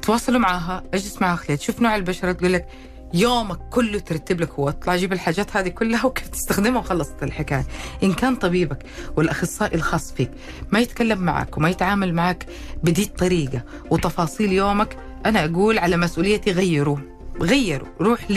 تواصلوا 0.02 0.40
معها 0.40 0.84
أجلس 0.94 1.22
معها 1.22 1.36
خلال 1.36 1.58
تشوف 1.58 1.82
نوع 1.82 1.96
البشرة 1.96 2.32
تقول 2.32 2.54
لك 2.54 2.68
يومك 3.14 3.58
كله 3.70 4.00
ترتب 4.00 4.42
لك 4.42 4.52
هو 4.52 4.70
اطلع 4.70 4.96
جيب 4.96 5.14
الحاجات 5.14 5.58
هذه 5.58 5.68
كلها 5.70 6.06
وكيف 6.06 6.28
تستخدمها 6.28 6.80
وخلصت 6.80 7.24
الحكاية. 7.24 7.66
إن 8.04 8.14
كان 8.14 8.36
طبيبك 8.36 8.86
والأخصائي 9.18 9.76
الخاص 9.76 10.12
فيك 10.14 10.32
ما 10.72 10.80
يتكلم 10.80 11.20
معك 11.20 11.58
وما 11.58 11.70
يتعامل 11.70 12.14
معك 12.14 12.46
بدي 12.84 13.04
الطريقة 13.04 13.62
وتفاصيل 13.90 14.52
يومك 14.52 14.98
أنا 15.26 15.46
أقول 15.46 15.80
على 15.80 15.98
مسؤوليتي 15.98 16.52
غيروا 16.52 16.98
غيروا 17.42 17.88
روح 18.02 18.28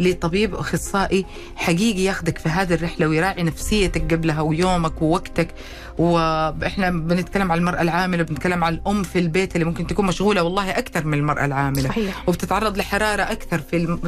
لطبيب 0.00 0.54
أخصائي 0.54 1.26
حقيقي 1.56 2.00
ياخدك 2.04 2.38
في 2.38 2.48
هذه 2.48 2.74
الرحلة 2.74 3.06
ويراعي 3.06 3.42
نفسيتك 3.42 4.12
قبلها 4.14 4.40
ويومك 4.40 5.02
ووقتك. 5.02 5.48
وإحنا 5.98 6.90
بنتكلم 6.90 7.52
على 7.52 7.58
المرأة 7.58 7.82
العاملة 7.82 8.22
بنتكلم 8.22 8.64
على 8.64 8.74
الأم 8.74 9.02
في 9.02 9.18
البيت 9.18 9.54
اللي 9.54 9.64
ممكن 9.64 9.86
تكون 9.86 10.06
مشغولة 10.06 10.42
والله 10.42 10.70
أكثر 10.70 11.06
من 11.06 11.18
المرأة 11.18 11.44
العاملة. 11.44 11.88
صحيح. 11.88 12.28
وبتتعرض 12.28 12.78
لحرارة 12.78 13.22
أكثر 13.22 13.58
في 13.58 13.98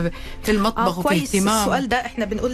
في 0.42 0.50
المطبخ 0.50 0.78
آه 0.78 0.98
وفي 0.98 1.08
كويس. 1.08 1.34
اهتمام. 1.34 1.60
السؤال 1.60 1.88
ده 1.88 1.96
إحنا 1.96 2.24
بنقول 2.24 2.52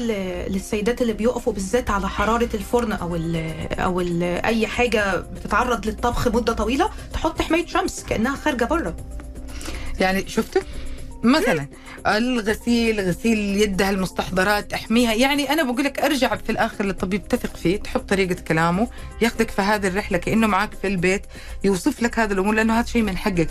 للسيدات 0.49 1.03
اللي 1.03 1.13
بيقفوا 1.13 1.53
بالذات 1.53 1.91
على 1.91 2.09
حرارة 2.09 2.49
الفرن 2.55 2.93
أو 2.93 3.17
ال 3.17 3.37
أو 3.81 4.01
ال 4.01 4.23
أي 4.23 4.67
حاجة 4.67 5.17
بتتعرض 5.17 5.87
للطبخ 5.87 6.29
مدة 6.29 6.53
طويلة 6.53 6.89
تحط 7.13 7.43
حماية 7.43 7.67
شمس 7.67 8.05
كأنها 8.09 8.37
خارجة 8.37 8.65
بره. 8.65 8.95
يعني 10.01 10.29
شفتوا 10.29 10.63
مثلا. 11.23 11.67
الغسيل 12.07 13.01
غسيل 13.01 13.39
يدها 13.39 13.91
المستحضرات 13.91 14.73
أحميها. 14.73 15.13
يعني 15.15 15.53
أنا 15.53 15.63
بقول 15.63 15.85
لك 15.85 15.99
أرجع 16.01 16.37
في 16.37 16.51
الآخر 16.53 16.85
للطبيب 16.85 17.29
تثق 17.29 17.57
فيه 17.57 17.77
تحط 17.77 18.09
طريقة 18.09 18.35
كلامه 18.35 18.89
ياخذك 19.23 19.51
في 19.51 19.63
هذه 19.63 19.87
الرحلة 19.87 20.19
كأنه 20.19 20.47
معك 20.47 20.75
في 20.83 20.87
البيت 20.87 21.23
يوصف 21.65 22.03
لك 22.03 22.19
هذه 22.19 22.33
الأمور 22.33 22.55
لأنه 22.55 22.79
هذا 22.79 22.87
شيء 22.87 23.03
من 23.03 23.17
حقك 23.17 23.49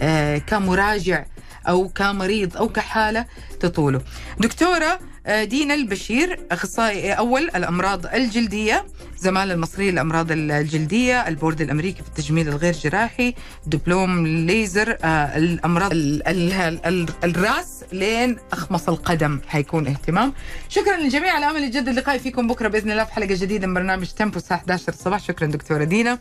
آه 0.00 0.38
كمراجع 0.38 1.24
أو 1.68 1.88
كمريض 1.88 2.56
أو 2.56 2.68
كحالة 2.68 3.26
تطوله. 3.60 4.00
دكتورة 4.38 4.98
دينا 5.28 5.74
البشير 5.74 6.40
أخصائي 6.50 7.12
أول 7.12 7.42
الأمراض 7.42 8.06
الجلدية 8.06 8.84
زمالة 9.18 9.54
المصرية 9.54 9.90
للأمراض 9.90 10.26
الجلدية 10.30 11.28
البورد 11.28 11.60
الأمريكي 11.60 12.02
في 12.02 12.08
التجميل 12.08 12.48
الغير 12.48 12.72
جراحي 12.74 13.34
دبلوم 13.66 14.26
ليزر 14.26 14.96
آه، 15.04 15.36
الأمراض 15.36 15.92
ال 15.92 16.28
ال 16.28 16.52
ال 16.86 17.06
الرأس 17.24 17.84
لين 17.92 18.36
أخمص 18.52 18.88
القدم 18.88 19.40
حيكون 19.48 19.86
اهتمام. 19.86 20.32
شكرا 20.68 20.96
للجميع 20.96 21.32
على 21.32 21.50
أمل 21.50 21.62
يجدد 21.62 21.88
اللقاء 21.88 22.18
فيكم 22.18 22.48
بكرة 22.48 22.68
بإذن 22.68 22.90
الله 22.90 23.04
في 23.04 23.12
حلقة 23.12 23.34
جديدة 23.34 23.66
من 23.66 23.74
برنامج 23.74 24.06
تيمبو 24.06 24.36
الساعة 24.36 24.58
11 24.58 24.92
الصباح. 24.92 25.20
شكرا 25.20 25.46
دكتورة 25.46 25.84
دينا. 25.84 26.18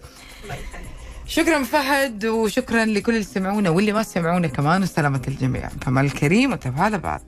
شكرا 1.28 1.64
فهد 1.64 2.26
وشكرا 2.26 2.86
لكل 2.86 3.12
اللي 3.12 3.24
سمعونا 3.24 3.70
واللي 3.70 3.92
ما 3.92 4.04
سمعونا 4.04 4.48
كمان 4.48 4.84
وسلامة 4.84 5.22
الجميع. 5.28 5.70
كمال 5.82 6.06
الكريم 6.06 6.52
وتبع 6.52 6.90
بعد. 6.90 7.22